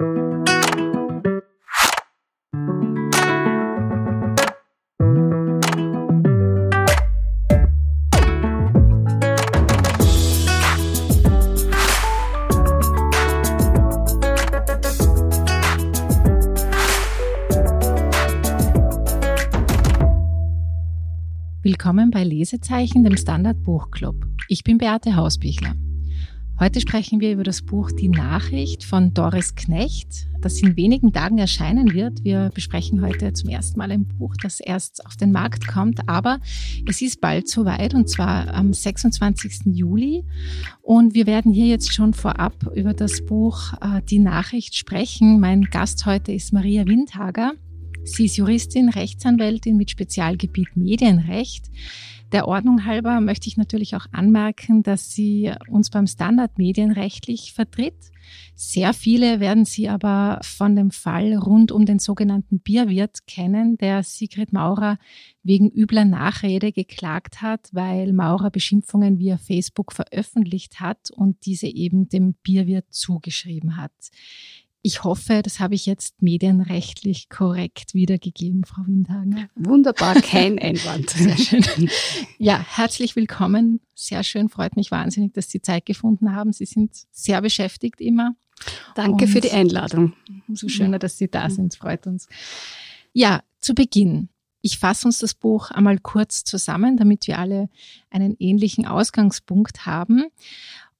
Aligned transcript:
Willkommen 0.00 1.32
bei 22.12 22.22
Lesezeichen, 22.22 23.02
dem 23.02 23.16
Standard 23.16 23.64
Buchclub. 23.64 24.14
Ich 24.46 24.62
bin 24.62 24.78
Beate 24.78 25.16
Hausbichler. 25.16 25.74
Heute 26.60 26.80
sprechen 26.80 27.20
wir 27.20 27.30
über 27.30 27.44
das 27.44 27.62
Buch 27.62 27.92
Die 27.92 28.08
Nachricht 28.08 28.82
von 28.82 29.14
Doris 29.14 29.54
Knecht, 29.54 30.26
das 30.40 30.60
in 30.60 30.76
wenigen 30.76 31.12
Tagen 31.12 31.38
erscheinen 31.38 31.94
wird. 31.94 32.24
Wir 32.24 32.50
besprechen 32.52 33.00
heute 33.00 33.32
zum 33.32 33.48
ersten 33.48 33.78
Mal 33.78 33.92
ein 33.92 34.06
Buch, 34.06 34.34
das 34.42 34.58
erst 34.58 35.06
auf 35.06 35.14
den 35.14 35.30
Markt 35.30 35.68
kommt, 35.68 36.08
aber 36.08 36.40
es 36.88 37.00
ist 37.00 37.20
bald 37.20 37.46
soweit 37.46 37.94
und 37.94 38.08
zwar 38.08 38.52
am 38.52 38.72
26. 38.72 39.66
Juli. 39.66 40.24
Und 40.82 41.14
wir 41.14 41.28
werden 41.28 41.52
hier 41.52 41.66
jetzt 41.66 41.94
schon 41.94 42.12
vorab 42.12 42.54
über 42.74 42.92
das 42.92 43.24
Buch 43.24 43.74
äh, 43.74 44.02
Die 44.10 44.18
Nachricht 44.18 44.74
sprechen. 44.74 45.38
Mein 45.38 45.62
Gast 45.62 46.06
heute 46.06 46.32
ist 46.32 46.52
Maria 46.52 46.84
Windhager. 46.86 47.52
Sie 48.02 48.24
ist 48.24 48.36
Juristin, 48.36 48.88
Rechtsanwältin 48.88 49.76
mit 49.76 49.92
Spezialgebiet 49.92 50.76
Medienrecht. 50.76 51.70
Der 52.32 52.46
Ordnung 52.46 52.84
halber 52.84 53.20
möchte 53.20 53.48
ich 53.48 53.56
natürlich 53.56 53.96
auch 53.96 54.06
anmerken, 54.12 54.82
dass 54.82 55.12
sie 55.12 55.52
uns 55.68 55.88
beim 55.88 56.06
Standard 56.06 56.58
medienrechtlich 56.58 57.54
vertritt. 57.54 58.10
Sehr 58.54 58.92
viele 58.92 59.40
werden 59.40 59.64
Sie 59.64 59.88
aber 59.88 60.40
von 60.42 60.76
dem 60.76 60.90
Fall 60.90 61.34
rund 61.34 61.72
um 61.72 61.86
den 61.86 61.98
sogenannten 61.98 62.60
Bierwirt 62.60 63.26
kennen, 63.26 63.78
der 63.78 64.02
Sigrid 64.02 64.52
Maurer 64.52 64.98
wegen 65.42 65.70
übler 65.70 66.04
Nachrede 66.04 66.72
geklagt 66.72 67.40
hat, 67.40 67.70
weil 67.72 68.12
Maurer 68.12 68.50
Beschimpfungen 68.50 69.18
via 69.18 69.38
Facebook 69.38 69.92
veröffentlicht 69.92 70.80
hat 70.80 71.10
und 71.10 71.46
diese 71.46 71.68
eben 71.68 72.10
dem 72.10 72.34
Bierwirt 72.42 72.92
zugeschrieben 72.92 73.78
hat. 73.78 73.92
Ich 74.82 75.02
hoffe, 75.02 75.42
das 75.42 75.58
habe 75.58 75.74
ich 75.74 75.86
jetzt 75.86 76.22
medienrechtlich 76.22 77.28
korrekt 77.28 77.94
wiedergegeben, 77.94 78.64
Frau 78.64 78.82
Windhagen. 78.86 79.48
Wunderbar, 79.56 80.14
kein 80.20 80.58
Einwand. 80.58 81.10
Sehr 81.10 81.36
schön. 81.36 81.90
Ja, 82.38 82.58
herzlich 82.58 83.16
willkommen. 83.16 83.80
Sehr 83.94 84.22
schön, 84.22 84.48
freut 84.48 84.76
mich 84.76 84.90
wahnsinnig, 84.90 85.32
dass 85.32 85.50
Sie 85.50 85.60
Zeit 85.60 85.84
gefunden 85.84 86.34
haben. 86.34 86.52
Sie 86.52 86.66
sind 86.66 86.94
sehr 87.10 87.42
beschäftigt 87.42 88.00
immer. 88.00 88.36
Danke 88.94 89.24
Und 89.24 89.30
für 89.30 89.40
die 89.40 89.50
Einladung. 89.50 90.14
Umso 90.46 90.68
schöner, 90.68 91.00
dass 91.00 91.18
Sie 91.18 91.28
da 91.28 91.50
sind, 91.50 91.74
freut 91.74 92.06
uns. 92.06 92.28
Ja, 93.12 93.42
zu 93.60 93.74
Beginn. 93.74 94.28
Ich 94.60 94.78
fasse 94.78 95.06
uns 95.06 95.18
das 95.18 95.34
Buch 95.34 95.70
einmal 95.70 95.98
kurz 95.98 96.44
zusammen, 96.44 96.96
damit 96.96 97.26
wir 97.26 97.38
alle 97.38 97.68
einen 98.10 98.36
ähnlichen 98.38 98.86
Ausgangspunkt 98.86 99.86
haben. 99.86 100.26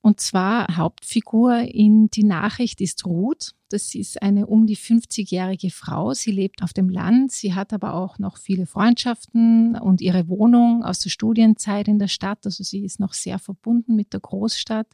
Und 0.00 0.20
zwar 0.20 0.76
Hauptfigur 0.76 1.58
in 1.58 2.08
Die 2.10 2.24
Nachricht 2.24 2.80
ist 2.80 3.04
Ruth. 3.04 3.54
Das 3.68 3.94
ist 3.94 4.22
eine 4.22 4.46
um 4.46 4.66
die 4.66 4.76
50-jährige 4.76 5.70
Frau. 5.70 6.14
Sie 6.14 6.30
lebt 6.30 6.62
auf 6.62 6.72
dem 6.72 6.88
Land. 6.88 7.32
Sie 7.32 7.54
hat 7.54 7.72
aber 7.72 7.94
auch 7.94 8.18
noch 8.18 8.38
viele 8.38 8.66
Freundschaften 8.66 9.76
und 9.76 10.00
ihre 10.00 10.28
Wohnung 10.28 10.84
aus 10.84 11.00
der 11.00 11.10
Studienzeit 11.10 11.88
in 11.88 11.98
der 11.98 12.08
Stadt. 12.08 12.46
Also 12.46 12.64
sie 12.64 12.84
ist 12.84 13.00
noch 13.00 13.12
sehr 13.12 13.38
verbunden 13.38 13.96
mit 13.96 14.12
der 14.12 14.20
Großstadt. 14.20 14.86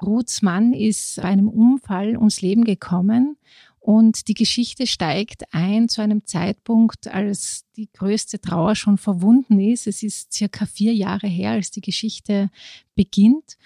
Ruths 0.00 0.42
Mann 0.42 0.72
ist 0.72 1.16
bei 1.16 1.24
einem 1.24 1.48
Unfall 1.48 2.16
ums 2.16 2.40
Leben 2.40 2.64
gekommen 2.64 3.36
und 3.82 4.28
die 4.28 4.34
Geschichte 4.34 4.86
steigt 4.86 5.42
ein 5.52 5.88
zu 5.88 6.02
einem 6.02 6.24
Zeitpunkt, 6.24 7.08
als 7.08 7.64
die 7.76 7.90
größte 7.92 8.40
Trauer 8.40 8.76
schon 8.76 8.96
verwunden 8.96 9.58
ist. 9.58 9.88
Es 9.88 10.04
ist 10.04 10.32
circa 10.32 10.66
vier 10.66 10.94
Jahre 10.94 11.26
her, 11.26 11.50
als 11.50 11.72
die 11.72 11.80
Geschichte 11.80 12.48
beginnt. 12.94 13.58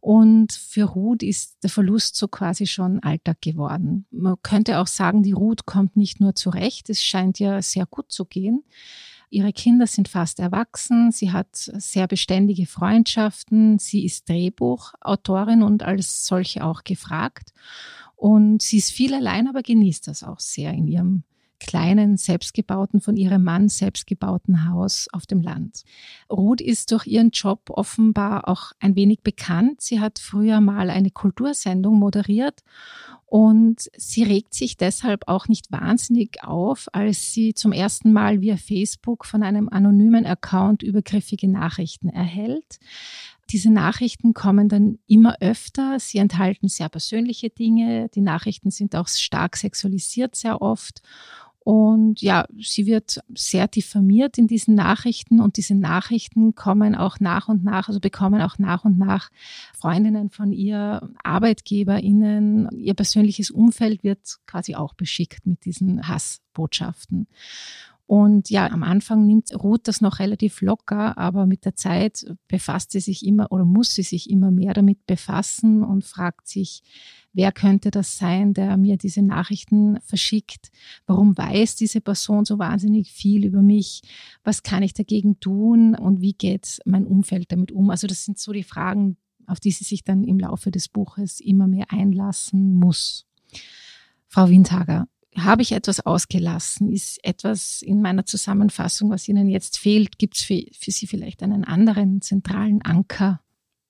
Und 0.00 0.52
für 0.52 0.84
Ruth 0.84 1.22
ist 1.22 1.62
der 1.62 1.70
Verlust 1.70 2.16
so 2.16 2.28
quasi 2.28 2.66
schon 2.66 3.02
Alltag 3.02 3.42
geworden. 3.42 4.06
Man 4.10 4.36
könnte 4.42 4.78
auch 4.78 4.86
sagen, 4.86 5.22
die 5.22 5.32
Ruth 5.32 5.66
kommt 5.66 5.96
nicht 5.96 6.20
nur 6.20 6.34
zurecht, 6.34 6.88
es 6.88 7.02
scheint 7.02 7.38
ja 7.38 7.60
sehr 7.62 7.86
gut 7.86 8.12
zu 8.12 8.24
gehen. 8.24 8.62
Ihre 9.30 9.52
Kinder 9.52 9.86
sind 9.86 10.08
fast 10.08 10.40
erwachsen, 10.40 11.12
sie 11.12 11.32
hat 11.32 11.48
sehr 11.52 12.06
beständige 12.06 12.64
Freundschaften, 12.66 13.78
sie 13.78 14.04
ist 14.04 14.28
Drehbuchautorin 14.28 15.62
und 15.62 15.82
als 15.82 16.26
solche 16.26 16.64
auch 16.64 16.84
gefragt. 16.84 17.52
Und 18.16 18.62
sie 18.62 18.78
ist 18.78 18.90
viel 18.90 19.14
allein, 19.14 19.46
aber 19.46 19.62
genießt 19.62 20.08
das 20.08 20.22
auch 20.22 20.40
sehr 20.40 20.72
in 20.72 20.88
ihrem 20.88 21.24
kleinen, 21.60 22.16
selbstgebauten, 22.16 23.00
von 23.00 23.16
ihrem 23.16 23.44
Mann 23.44 23.68
selbstgebauten 23.68 24.68
Haus 24.68 25.08
auf 25.12 25.26
dem 25.26 25.40
Land. 25.40 25.84
Ruth 26.30 26.60
ist 26.60 26.92
durch 26.92 27.06
ihren 27.06 27.30
Job 27.30 27.70
offenbar 27.70 28.48
auch 28.48 28.72
ein 28.80 28.96
wenig 28.96 29.20
bekannt. 29.22 29.80
Sie 29.80 30.00
hat 30.00 30.18
früher 30.18 30.60
mal 30.60 30.90
eine 30.90 31.10
Kultursendung 31.10 31.98
moderiert 31.98 32.62
und 33.26 33.90
sie 33.94 34.22
regt 34.22 34.54
sich 34.54 34.78
deshalb 34.78 35.24
auch 35.26 35.48
nicht 35.48 35.70
wahnsinnig 35.70 36.42
auf, 36.42 36.88
als 36.92 37.32
sie 37.32 37.52
zum 37.52 37.72
ersten 37.72 38.12
Mal 38.12 38.40
via 38.40 38.56
Facebook 38.56 39.26
von 39.26 39.42
einem 39.42 39.68
anonymen 39.68 40.24
Account 40.24 40.82
übergriffige 40.82 41.48
Nachrichten 41.48 42.08
erhält. 42.08 42.78
Diese 43.50 43.70
Nachrichten 43.70 44.34
kommen 44.34 44.68
dann 44.68 44.98
immer 45.06 45.36
öfter. 45.40 45.98
Sie 46.00 46.18
enthalten 46.18 46.68
sehr 46.68 46.88
persönliche 46.88 47.48
Dinge. 47.48 48.08
Die 48.14 48.20
Nachrichten 48.20 48.70
sind 48.70 48.94
auch 48.94 49.08
stark 49.08 49.56
sexualisiert 49.56 50.34
sehr 50.34 50.60
oft. 50.60 51.02
Und 51.68 52.22
ja, 52.22 52.46
sie 52.58 52.86
wird 52.86 53.20
sehr 53.34 53.68
diffamiert 53.68 54.38
in 54.38 54.46
diesen 54.46 54.74
Nachrichten 54.74 55.38
und 55.38 55.58
diese 55.58 55.74
Nachrichten 55.74 56.54
kommen 56.54 56.94
auch 56.94 57.20
nach 57.20 57.48
und 57.48 57.62
nach, 57.62 57.88
also 57.88 58.00
bekommen 58.00 58.40
auch 58.40 58.58
nach 58.58 58.86
und 58.86 58.98
nach 58.98 59.28
Freundinnen 59.74 60.30
von 60.30 60.54
ihr, 60.54 61.10
ArbeitgeberInnen, 61.22 62.70
ihr 62.72 62.94
persönliches 62.94 63.50
Umfeld 63.50 64.02
wird 64.02 64.38
quasi 64.46 64.76
auch 64.76 64.94
beschickt 64.94 65.44
mit 65.44 65.66
diesen 65.66 66.08
Hassbotschaften. 66.08 67.26
Und 68.08 68.48
ja, 68.48 68.70
am 68.70 68.84
Anfang 68.84 69.26
nimmt 69.26 69.52
Ruth 69.54 69.86
das 69.86 70.00
noch 70.00 70.18
relativ 70.18 70.62
locker, 70.62 71.18
aber 71.18 71.44
mit 71.44 71.66
der 71.66 71.76
Zeit 71.76 72.24
befasst 72.48 72.92
sie 72.92 73.00
sich 73.00 73.22
immer 73.26 73.52
oder 73.52 73.66
muss 73.66 73.94
sie 73.94 74.02
sich 74.02 74.30
immer 74.30 74.50
mehr 74.50 74.72
damit 74.72 75.04
befassen 75.04 75.82
und 75.82 76.06
fragt 76.06 76.48
sich, 76.48 76.82
wer 77.34 77.52
könnte 77.52 77.90
das 77.90 78.16
sein, 78.16 78.54
der 78.54 78.78
mir 78.78 78.96
diese 78.96 79.20
Nachrichten 79.20 80.00
verschickt? 80.00 80.70
Warum 81.04 81.36
weiß 81.36 81.76
diese 81.76 82.00
Person 82.00 82.46
so 82.46 82.58
wahnsinnig 82.58 83.12
viel 83.12 83.44
über 83.44 83.60
mich? 83.60 84.00
Was 84.42 84.62
kann 84.62 84.82
ich 84.82 84.94
dagegen 84.94 85.38
tun? 85.38 85.94
Und 85.94 86.22
wie 86.22 86.32
geht 86.32 86.78
mein 86.86 87.06
Umfeld 87.06 87.52
damit 87.52 87.72
um? 87.72 87.90
Also 87.90 88.06
das 88.06 88.24
sind 88.24 88.38
so 88.38 88.52
die 88.52 88.62
Fragen, 88.62 89.18
auf 89.46 89.60
die 89.60 89.70
sie 89.70 89.84
sich 89.84 90.02
dann 90.02 90.24
im 90.24 90.38
Laufe 90.38 90.70
des 90.70 90.88
Buches 90.88 91.40
immer 91.40 91.68
mehr 91.68 91.92
einlassen 91.92 92.74
muss. 92.74 93.26
Frau 94.28 94.48
Windhager, 94.48 95.06
habe 95.44 95.62
ich 95.62 95.72
etwas 95.72 96.04
ausgelassen? 96.04 96.92
Ist 96.92 97.18
etwas 97.24 97.82
in 97.82 98.00
meiner 98.00 98.26
Zusammenfassung, 98.26 99.10
was 99.10 99.28
Ihnen 99.28 99.48
jetzt 99.48 99.78
fehlt? 99.78 100.18
Gibt 100.18 100.36
es 100.36 100.42
für, 100.42 100.62
für 100.78 100.90
Sie 100.90 101.06
vielleicht 101.06 101.42
einen 101.42 101.64
anderen 101.64 102.20
zentralen 102.20 102.82
Anker? 102.82 103.40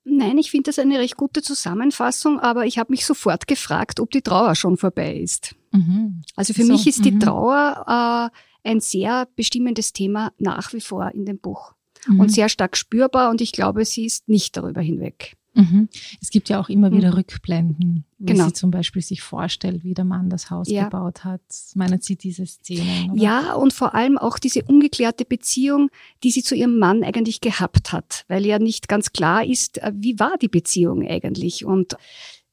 Nein, 0.04 0.38
ich 0.38 0.50
finde 0.50 0.70
das 0.70 0.78
eine 0.78 0.98
recht 0.98 1.16
gute 1.16 1.42
Zusammenfassung, 1.42 2.40
aber 2.40 2.64
ich 2.64 2.78
habe 2.78 2.92
mich 2.92 3.04
sofort 3.04 3.46
gefragt, 3.46 4.00
ob 4.00 4.10
die 4.10 4.22
Trauer 4.22 4.54
schon 4.54 4.76
vorbei 4.76 5.16
ist. 5.16 5.54
Mhm. 5.72 6.22
Also 6.34 6.54
für 6.54 6.64
so, 6.64 6.72
mich 6.72 6.86
ist 6.86 7.04
die 7.04 7.12
mhm. 7.12 7.20
Trauer 7.20 8.30
äh, 8.64 8.68
ein 8.68 8.80
sehr 8.80 9.28
bestimmendes 9.36 9.92
Thema 9.92 10.32
nach 10.38 10.72
wie 10.72 10.80
vor 10.80 11.10
in 11.12 11.26
dem 11.26 11.38
Buch 11.38 11.74
mhm. 12.06 12.20
und 12.20 12.32
sehr 12.32 12.48
stark 12.48 12.76
spürbar 12.76 13.30
und 13.30 13.40
ich 13.40 13.52
glaube, 13.52 13.84
sie 13.84 14.06
ist 14.06 14.28
nicht 14.28 14.56
darüber 14.56 14.80
hinweg. 14.80 15.36
Mhm. 15.58 15.88
Es 16.22 16.30
gibt 16.30 16.48
ja 16.48 16.60
auch 16.60 16.68
immer 16.68 16.92
wieder 16.92 17.08
mhm. 17.08 17.14
Rückblenden, 17.14 18.04
wie 18.18 18.26
genau. 18.32 18.46
sie 18.46 18.52
zum 18.52 18.70
Beispiel 18.70 19.02
sich 19.02 19.22
vorstellt, 19.22 19.82
wie 19.82 19.92
der 19.92 20.04
Mann 20.04 20.30
das 20.30 20.50
Haus 20.50 20.70
ja. 20.70 20.84
gebaut 20.84 21.24
hat. 21.24 21.40
Meinen 21.74 22.00
Sie 22.00 22.14
diese 22.14 22.46
Szene? 22.46 23.10
Oder? 23.10 23.20
Ja, 23.20 23.54
und 23.54 23.72
vor 23.72 23.96
allem 23.96 24.18
auch 24.18 24.38
diese 24.38 24.62
ungeklärte 24.62 25.24
Beziehung, 25.24 25.90
die 26.22 26.30
sie 26.30 26.44
zu 26.44 26.54
ihrem 26.54 26.78
Mann 26.78 27.02
eigentlich 27.02 27.40
gehabt 27.40 27.92
hat, 27.92 28.24
weil 28.28 28.46
ja 28.46 28.60
nicht 28.60 28.86
ganz 28.86 29.12
klar 29.12 29.44
ist, 29.44 29.78
äh, 29.78 29.92
wie 29.96 30.20
war 30.20 30.38
die 30.40 30.48
Beziehung 30.48 31.04
eigentlich 31.04 31.64
und 31.64 31.96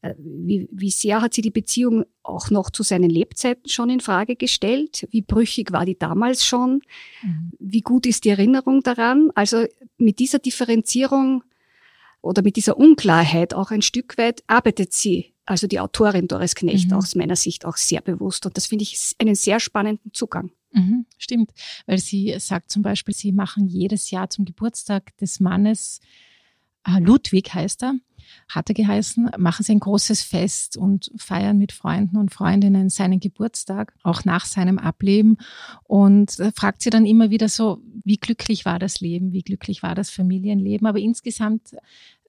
äh, 0.01 0.15
wie, 0.18 0.68
wie 0.71 0.89
sehr 0.89 1.21
hat 1.21 1.35
sie 1.35 1.44
die 1.44 1.51
Beziehung 1.51 2.06
auch 2.24 2.50
noch 2.50 2.71
zu 2.71 2.81
seinen 2.81 3.12
Lebzeiten 3.12 3.69
schon 3.69 3.91
in 3.91 4.00
Frage 4.00 4.35
gestellt? 4.35 5.07
Wie 5.12 5.21
brüchig 5.21 5.71
war 5.71 5.85
die 5.85 5.97
damals 5.97 6.44
schon? 6.44 6.81
Mhm. 7.21 7.51
Wie 7.59 7.81
gut 7.81 8.07
ist 8.07 8.25
die 8.25 8.30
Erinnerung 8.30 8.81
daran? 8.81 9.30
Also 9.35 9.65
mit 10.00 10.18
dieser 10.18 10.39
Differenzierung 10.39 11.44
oder 12.25 12.42
mit 12.42 12.56
dieser 12.56 12.77
Unklarheit 12.77 13.54
auch 13.54 13.72
ein 13.72 13.81
Stück 13.81 14.18
weit 14.18 14.44
arbeitet 14.48 14.94
sie, 14.94 15.33
also 15.45 15.68
die 15.68 15.80
Autorin 15.80 16.27
Doris 16.27 16.56
Knecht 16.56 16.89
mhm. 16.89 16.98
aus 16.98 17.16
meiner 17.16 17.36
Sicht 17.36 17.66
auch 17.66 17.77
sehr 17.77 18.01
bewusst. 18.01 18.45
Und 18.45 18.57
das 18.57 18.66
finde 18.66 18.83
ich 18.83 19.16
einen 19.19 19.36
sehr 19.36 19.60
spannenden 19.60 20.12
Zugang. 20.13 20.51
Mhm, 20.72 21.06
stimmt, 21.18 21.51
weil 21.86 22.00
sie 22.00 22.36
sagt 22.39 22.72
zum 22.72 22.81
Beispiel, 22.81 23.13
sie 23.13 23.31
machen 23.31 23.68
jedes 23.68 24.12
Jahr 24.12 24.30
zum 24.30 24.44
Geburtstag 24.44 25.16
des 25.18 25.39
Mannes, 25.39 26.01
äh, 26.86 27.00
Ludwig 27.00 27.54
heißt 27.54 27.83
er, 27.83 27.95
hatte 28.48 28.74
geheißen, 28.74 29.31
machen 29.38 29.63
Sie 29.63 29.71
ein 29.71 29.80
großes 29.80 30.24
Fest 30.24 30.78
und 30.78 31.12
feiern 31.18 31.57
mit 31.57 31.71
Freunden 31.71 32.18
und 32.18 32.33
Freundinnen 32.33 32.89
seinen 32.89 33.19
Geburtstag, 33.19 33.94
auch 34.04 34.25
nach 34.25 34.45
seinem 34.45 34.80
Ableben. 34.80 35.38
Und 35.83 36.31
fragt 36.56 36.81
sie 36.81 36.89
dann 36.89 37.06
immer 37.06 37.30
wieder 37.30 37.50
so, 37.50 37.81
wie 38.04 38.18
glücklich 38.18 38.66
war 38.66 38.80
das 38.80 39.00
Leben, 39.00 39.31
wie 39.31 39.44
glücklich 39.44 39.83
war 39.83 39.95
das 39.95 40.10
Familienleben. 40.10 40.88
Aber 40.88 41.00
insgesamt 41.00 41.75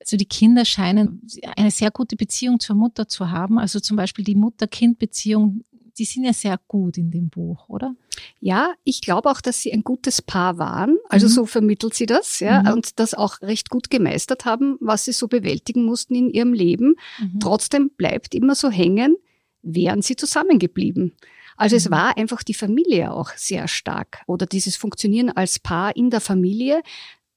also 0.06 0.16
die 0.16 0.26
Kinder 0.26 0.64
scheinen 0.64 1.26
eine 1.56 1.72
sehr 1.72 1.90
gute 1.90 2.14
Beziehung 2.14 2.60
zur 2.60 2.76
Mutter 2.76 3.08
zu 3.08 3.30
haben. 3.30 3.58
Also 3.58 3.80
zum 3.80 3.96
Beispiel 3.96 4.24
die 4.24 4.36
Mutter-Kind-Beziehung 4.36 5.64
die 5.98 6.04
sind 6.04 6.24
ja 6.24 6.32
sehr 6.32 6.58
gut 6.68 6.98
in 6.98 7.10
dem 7.10 7.30
Buch, 7.30 7.68
oder? 7.68 7.94
Ja, 8.40 8.74
ich 8.84 9.00
glaube 9.00 9.30
auch, 9.30 9.40
dass 9.40 9.62
sie 9.62 9.72
ein 9.72 9.82
gutes 9.82 10.20
Paar 10.20 10.58
waren. 10.58 10.98
Also 11.08 11.26
mhm. 11.26 11.30
so 11.30 11.46
vermittelt 11.46 11.94
sie 11.94 12.06
das, 12.06 12.40
ja, 12.40 12.62
mhm. 12.62 12.72
und 12.74 12.98
das 12.98 13.14
auch 13.14 13.40
recht 13.42 13.70
gut 13.70 13.90
gemeistert 13.90 14.44
haben, 14.44 14.76
was 14.80 15.06
sie 15.06 15.12
so 15.12 15.28
bewältigen 15.28 15.84
mussten 15.84 16.14
in 16.14 16.30
ihrem 16.30 16.52
Leben. 16.52 16.96
Mhm. 17.18 17.40
Trotzdem 17.40 17.90
bleibt 17.96 18.34
immer 18.34 18.54
so 18.54 18.70
hängen, 18.70 19.16
wären 19.62 20.02
sie 20.02 20.16
zusammengeblieben. 20.16 21.14
Also 21.56 21.76
es 21.76 21.88
mhm. 21.88 21.92
war 21.92 22.18
einfach 22.18 22.42
die 22.42 22.54
Familie 22.54 23.12
auch 23.12 23.30
sehr 23.30 23.66
stark 23.66 24.22
oder 24.26 24.46
dieses 24.46 24.76
Funktionieren 24.76 25.30
als 25.30 25.58
Paar 25.58 25.96
in 25.96 26.10
der 26.10 26.20
Familie, 26.20 26.82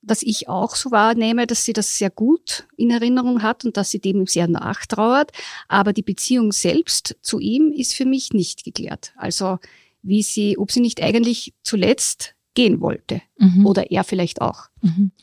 dass 0.01 0.21
ich 0.21 0.47
auch 0.47 0.75
so 0.75 0.91
wahrnehme, 0.91 1.45
dass 1.47 1.65
sie 1.65 1.73
das 1.73 1.97
sehr 1.97 2.09
gut 2.09 2.67
in 2.77 2.89
Erinnerung 2.89 3.41
hat 3.41 3.65
und 3.65 3.77
dass 3.77 3.91
sie 3.91 3.99
dem 3.99 4.25
sehr 4.27 4.47
nachtrauert. 4.47 5.31
Aber 5.67 5.93
die 5.93 6.03
Beziehung 6.03 6.51
selbst 6.51 7.17
zu 7.21 7.39
ihm 7.39 7.71
ist 7.71 7.93
für 7.93 8.05
mich 8.05 8.31
nicht 8.31 8.63
geklärt. 8.63 9.13
Also 9.17 9.59
wie 10.01 10.23
sie, 10.23 10.57
ob 10.57 10.71
sie 10.71 10.79
nicht 10.79 11.01
eigentlich 11.01 11.53
zuletzt 11.63 12.35
gehen 12.59 12.81
wollte. 12.81 13.21
Mhm. 13.37 13.65
Oder 13.65 13.89
er 13.89 14.03
vielleicht 14.03 14.41
auch. 14.41 14.65
Mhm. 14.81 15.13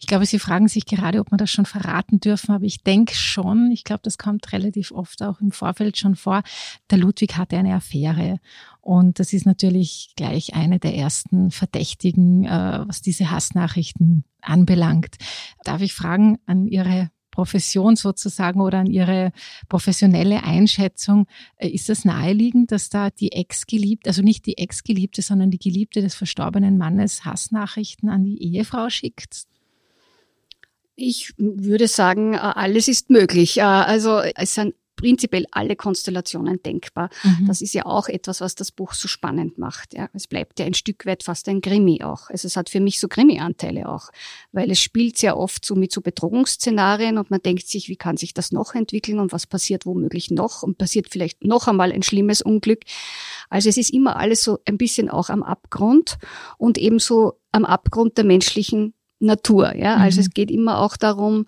Ich 0.00 0.06
glaube, 0.06 0.24
Sie 0.24 0.38
fragen 0.38 0.66
sich 0.66 0.86
gerade, 0.86 1.20
ob 1.20 1.30
wir 1.30 1.36
das 1.36 1.50
schon 1.50 1.66
verraten 1.66 2.20
dürfen, 2.20 2.52
aber 2.52 2.64
ich 2.64 2.82
denke 2.84 3.14
schon, 3.14 3.70
ich 3.70 3.84
glaube, 3.84 4.00
das 4.02 4.16
kommt 4.16 4.50
relativ 4.54 4.92
oft 4.92 5.22
auch 5.22 5.42
im 5.42 5.50
Vorfeld 5.50 5.98
schon 5.98 6.16
vor. 6.16 6.42
Der 6.90 6.96
Ludwig 6.96 7.36
hatte 7.36 7.58
eine 7.58 7.74
Affäre 7.74 8.40
und 8.80 9.18
das 9.18 9.34
ist 9.34 9.44
natürlich 9.44 10.14
gleich 10.16 10.54
eine 10.54 10.78
der 10.78 10.94
ersten 10.94 11.50
Verdächtigen, 11.50 12.46
äh, 12.46 12.84
was 12.86 13.02
diese 13.02 13.30
Hassnachrichten 13.30 14.24
anbelangt. 14.40 15.16
Darf 15.64 15.82
ich 15.82 15.92
fragen 15.92 16.38
an 16.46 16.66
Ihre 16.66 17.10
Profession 17.36 17.96
sozusagen 17.96 18.62
oder 18.62 18.78
an 18.78 18.86
Ihre 18.86 19.30
professionelle 19.68 20.42
Einschätzung, 20.42 21.26
äh, 21.56 21.68
ist 21.68 21.90
das 21.90 22.06
naheliegend, 22.06 22.72
dass 22.72 22.88
da 22.88 23.10
die 23.10 23.32
Ex-Geliebte, 23.32 24.08
also 24.08 24.22
nicht 24.22 24.46
die 24.46 24.56
Ex-Geliebte, 24.56 25.20
sondern 25.20 25.50
die 25.50 25.58
Geliebte 25.58 26.00
des 26.00 26.14
verstorbenen 26.14 26.78
Mannes 26.78 27.26
Hassnachrichten 27.26 28.08
an 28.08 28.24
die 28.24 28.42
Ehefrau 28.42 28.88
schickt? 28.88 29.44
Ich 30.94 31.34
würde 31.36 31.88
sagen, 31.88 32.32
äh, 32.32 32.38
alles 32.38 32.88
ist 32.88 33.10
möglich. 33.10 33.58
Äh, 33.58 33.64
also 33.64 34.20
es 34.20 34.54
sind 34.54 34.74
prinzipiell 34.96 35.46
alle 35.50 35.76
Konstellationen 35.76 36.62
denkbar. 36.62 37.10
Mhm. 37.22 37.46
Das 37.46 37.60
ist 37.60 37.74
ja 37.74 37.86
auch 37.86 38.08
etwas, 38.08 38.40
was 38.40 38.54
das 38.54 38.72
Buch 38.72 38.94
so 38.94 39.08
spannend 39.08 39.58
macht. 39.58 39.94
Ja. 39.94 40.08
Es 40.12 40.26
bleibt 40.26 40.58
ja 40.58 40.66
ein 40.66 40.74
Stück 40.74 41.06
weit 41.06 41.22
fast 41.22 41.48
ein 41.48 41.60
Krimi 41.60 42.02
auch. 42.02 42.30
Also 42.30 42.46
es 42.46 42.56
hat 42.56 42.70
für 42.70 42.80
mich 42.80 42.98
so 42.98 43.08
Krimi-Anteile 43.08 43.88
auch, 43.88 44.10
weil 44.52 44.70
es 44.70 44.80
spielt 44.80 45.18
sehr 45.18 45.36
oft 45.36 45.64
so 45.64 45.74
mit 45.74 45.92
so 45.92 46.00
Bedrohungsszenarien 46.00 47.18
und 47.18 47.30
man 47.30 47.42
denkt 47.42 47.68
sich, 47.68 47.88
wie 47.88 47.96
kann 47.96 48.16
sich 48.16 48.34
das 48.34 48.52
noch 48.52 48.74
entwickeln 48.74 49.20
und 49.20 49.32
was 49.32 49.46
passiert 49.46 49.86
womöglich 49.86 50.30
noch 50.30 50.62
und 50.62 50.78
passiert 50.78 51.08
vielleicht 51.10 51.44
noch 51.44 51.68
einmal 51.68 51.92
ein 51.92 52.02
schlimmes 52.02 52.42
Unglück. 52.42 52.80
Also 53.48 53.68
es 53.68 53.76
ist 53.76 53.92
immer 53.92 54.16
alles 54.16 54.42
so 54.42 54.58
ein 54.64 54.78
bisschen 54.78 55.08
auch 55.08 55.28
am 55.28 55.42
Abgrund 55.42 56.18
und 56.58 56.78
ebenso 56.78 57.38
am 57.52 57.64
Abgrund 57.64 58.18
der 58.18 58.24
menschlichen 58.24 58.94
Natur. 59.18 59.74
Ja? 59.74 59.96
Also 59.96 60.18
mhm. 60.18 60.26
es 60.26 60.30
geht 60.30 60.50
immer 60.50 60.80
auch 60.80 60.96
darum, 60.96 61.46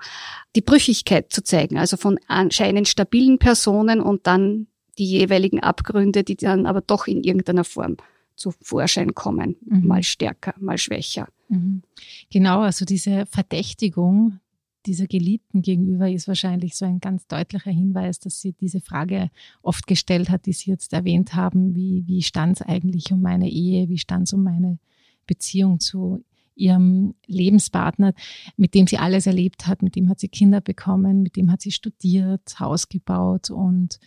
die 0.56 0.61
Brüchigkeit 0.61 1.32
zu 1.32 1.43
zeigen, 1.43 1.79
also 1.79 1.97
von 1.97 2.19
anscheinend 2.26 2.88
stabilen 2.88 3.38
Personen 3.38 4.00
und 4.00 4.26
dann 4.26 4.67
die 4.99 5.06
jeweiligen 5.06 5.61
Abgründe, 5.61 6.25
die 6.25 6.37
dann 6.37 6.67
aber 6.67 6.81
doch 6.81 7.06
in 7.06 7.23
irgendeiner 7.23 7.65
Form 7.65 7.97
zu 8.35 8.53
Vorschein 8.62 9.15
kommen, 9.15 9.56
mhm. 9.65 9.87
mal 9.87 10.03
stärker, 10.03 10.55
mal 10.59 10.79
schwächer. 10.79 11.29
Mhm. 11.49 11.82
Genau, 12.31 12.61
also 12.61 12.85
diese 12.85 13.26
Verdächtigung 13.26 14.41
dieser 14.87 15.06
Geliebten 15.06 15.61
gegenüber 15.61 16.11
ist 16.11 16.29
wahrscheinlich 16.29 16.75
so 16.76 16.85
ein 16.85 17.00
ganz 17.00 17.26
deutlicher 17.26 17.70
Hinweis, 17.70 18.20
dass 18.20 18.41
sie 18.41 18.53
diese 18.53 18.81
Frage 18.81 19.31
oft 19.61 19.87
gestellt 19.87 20.31
hat, 20.31 20.47
die 20.47 20.53
Sie 20.53 20.70
jetzt 20.70 20.93
erwähnt 20.93 21.35
haben, 21.35 21.75
wie, 21.75 22.05
wie 22.06 22.23
stand 22.23 22.61
es 22.61 22.62
eigentlich 22.62 23.12
um 23.12 23.20
meine 23.20 23.50
Ehe, 23.50 23.88
wie 23.88 23.99
stand 23.99 24.29
es 24.29 24.32
um 24.32 24.43
meine 24.43 24.79
Beziehung 25.26 25.79
zu 25.81 26.25
ihrem 26.58 27.14
Lebenspartner, 27.26 28.14
mit 28.56 28.75
dem 28.75 28.87
sie 28.87 28.99
alles 28.99 29.26
erlebt 29.26 29.66
hat, 29.66 29.82
mit 29.82 29.96
dem 29.96 30.08
hat 30.08 30.20
sie 30.20 30.28
Kinder 30.28 30.60
bekommen, 30.60 31.22
mit 31.22 31.37
dem 31.37 31.50
hat 31.50 31.62
sie 31.62 31.70
studiert, 31.70 32.58
Haus 32.60 32.88
gebaut 32.88 33.50
und 33.50 33.99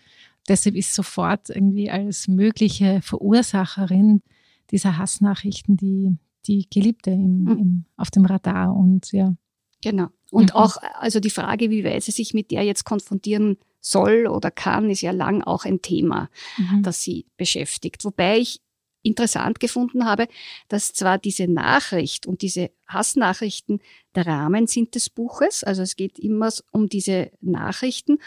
deshalb 0.47 0.75
ist 0.75 0.93
sofort 0.93 1.49
irgendwie 1.49 1.89
als 1.89 2.27
mögliche 2.27 3.01
Verursacherin 3.01 4.21
dieser 4.71 4.97
Hassnachrichten 4.97 5.77
die, 5.77 6.17
die 6.47 6.67
Geliebte 6.69 7.11
im, 7.11 7.43
mhm. 7.43 7.51
im, 7.51 7.85
auf 7.97 8.11
dem 8.11 8.25
Radar 8.25 8.75
und 8.75 9.11
ja. 9.11 9.35
Genau. 9.83 10.07
Und 10.31 10.51
mhm. 10.51 10.55
auch, 10.55 10.77
also 10.99 11.19
die 11.19 11.29
Frage, 11.29 11.69
wie 11.69 11.83
weit 11.83 12.03
sie 12.03 12.11
sich 12.11 12.33
mit 12.33 12.51
der 12.51 12.63
jetzt 12.63 12.85
konfrontieren 12.85 13.57
soll 13.81 14.27
oder 14.27 14.51
kann, 14.51 14.89
ist 14.89 15.01
ja 15.01 15.11
lang 15.11 15.41
auch 15.41 15.65
ein 15.65 15.81
Thema, 15.81 16.29
mhm. 16.57 16.83
das 16.83 17.01
sie 17.01 17.25
beschäftigt. 17.35 18.05
Wobei 18.05 18.39
ich 18.39 18.61
interessant 19.03 19.59
gefunden 19.59 20.05
habe, 20.05 20.27
dass 20.67 20.93
zwar 20.93 21.17
diese 21.17 21.47
Nachricht 21.47 22.25
und 22.25 22.41
diese 22.41 22.71
Hassnachrichten 22.87 23.79
der 24.15 24.27
Rahmen 24.27 24.67
sind 24.67 24.95
des 24.95 25.09
Buches, 25.09 25.63
also 25.63 25.81
es 25.81 25.95
geht 25.95 26.19
immer 26.19 26.49
um 26.71 26.87
diese 26.87 27.31
Nachrichten 27.41 28.19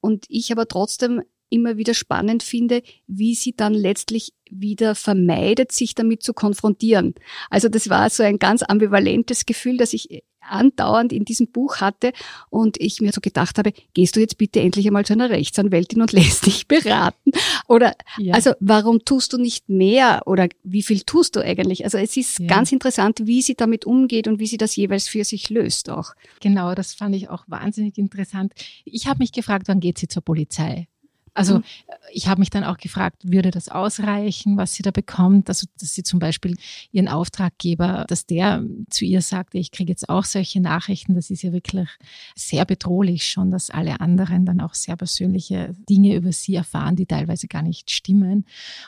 und 0.00 0.26
ich 0.28 0.52
aber 0.52 0.66
trotzdem 0.68 1.22
immer 1.52 1.76
wieder 1.76 1.92
spannend 1.92 2.42
finde, 2.42 2.82
wie 3.06 3.34
sie 3.34 3.54
dann 3.54 3.74
letztlich 3.74 4.32
wieder 4.50 4.94
vermeidet, 4.94 5.70
sich 5.70 5.94
damit 5.94 6.22
zu 6.22 6.32
konfrontieren. 6.32 7.14
Also 7.50 7.68
das 7.68 7.90
war 7.90 8.08
so 8.08 8.22
ein 8.22 8.38
ganz 8.38 8.62
ambivalentes 8.62 9.44
Gefühl, 9.44 9.76
dass 9.76 9.92
ich 9.92 10.24
andauernd 10.48 11.12
in 11.12 11.24
diesem 11.24 11.48
Buch 11.48 11.76
hatte 11.76 12.12
und 12.50 12.80
ich 12.80 13.00
mir 13.00 13.12
so 13.12 13.20
gedacht 13.20 13.58
habe, 13.58 13.72
gehst 13.94 14.16
du 14.16 14.20
jetzt 14.20 14.38
bitte 14.38 14.60
endlich 14.60 14.86
einmal 14.86 15.04
zu 15.04 15.12
einer 15.12 15.30
Rechtsanwältin 15.30 16.00
und 16.02 16.12
lässt 16.12 16.46
dich 16.46 16.68
beraten? 16.68 17.32
Oder 17.68 17.94
ja. 18.18 18.34
also 18.34 18.52
warum 18.60 19.04
tust 19.04 19.32
du 19.32 19.38
nicht 19.38 19.68
mehr 19.68 20.22
oder 20.26 20.48
wie 20.62 20.82
viel 20.82 21.00
tust 21.00 21.36
du 21.36 21.40
eigentlich? 21.40 21.84
Also 21.84 21.98
es 21.98 22.16
ist 22.16 22.38
ja. 22.38 22.46
ganz 22.46 22.72
interessant, 22.72 23.20
wie 23.24 23.42
sie 23.42 23.54
damit 23.54 23.84
umgeht 23.84 24.28
und 24.28 24.38
wie 24.38 24.46
sie 24.46 24.58
das 24.58 24.76
jeweils 24.76 25.08
für 25.08 25.24
sich 25.24 25.50
löst 25.50 25.90
auch. 25.90 26.14
Genau, 26.40 26.74
das 26.74 26.94
fand 26.94 27.14
ich 27.14 27.28
auch 27.28 27.44
wahnsinnig 27.46 27.98
interessant. 27.98 28.52
Ich 28.84 29.06
habe 29.06 29.18
mich 29.18 29.32
gefragt, 29.32 29.68
wann 29.68 29.80
geht 29.80 29.98
sie 29.98 30.08
zur 30.08 30.22
Polizei? 30.22 30.88
Also 31.34 31.58
mhm. 31.58 31.64
ich 32.12 32.28
habe 32.28 32.40
mich 32.40 32.50
dann 32.50 32.64
auch 32.64 32.76
gefragt, 32.76 33.22
würde 33.22 33.50
das 33.50 33.70
ausreichen, 33.70 34.58
was 34.58 34.74
sie 34.74 34.82
da 34.82 34.90
bekommt? 34.90 35.48
Also 35.48 35.66
dass 35.80 35.94
sie 35.94 36.02
zum 36.02 36.18
Beispiel 36.18 36.56
ihren 36.90 37.08
Auftraggeber, 37.08 38.04
dass 38.06 38.26
der 38.26 38.62
zu 38.90 39.06
ihr 39.06 39.22
sagt, 39.22 39.54
ich 39.54 39.70
kriege 39.70 39.90
jetzt 39.90 40.10
auch 40.10 40.24
solche 40.24 40.60
Nachrichten, 40.60 41.14
das 41.14 41.30
ist 41.30 41.42
ja 41.42 41.52
wirklich 41.52 41.88
sehr 42.36 42.66
bedrohlich 42.66 43.26
schon, 43.26 43.50
dass 43.50 43.70
alle 43.70 44.00
anderen 44.00 44.44
dann 44.44 44.60
auch 44.60 44.74
sehr 44.74 44.96
persönliche 44.96 45.74
Dinge 45.88 46.16
über 46.16 46.32
sie 46.32 46.54
erfahren, 46.54 46.96
die 46.96 47.06
teilweise 47.06 47.48
gar 47.48 47.62
nicht 47.62 47.90
stimmen. 47.90 48.44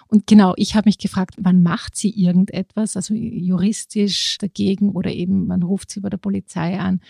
Und 0.06 0.26
genau, 0.26 0.52
ich 0.56 0.74
habe 0.74 0.88
mich 0.88 0.98
gefragt, 0.98 1.36
wann 1.38 1.62
macht 1.62 1.96
sie 1.96 2.10
irgendetwas, 2.10 2.96
also 2.96 3.14
juristisch 3.14 4.36
dagegen 4.38 4.90
oder 4.90 5.10
eben 5.10 5.46
man 5.46 5.62
ruft 5.62 5.90
sie 5.90 6.00
bei 6.00 6.10
der 6.10 6.18
Polizei 6.18 6.78
an. 6.78 7.00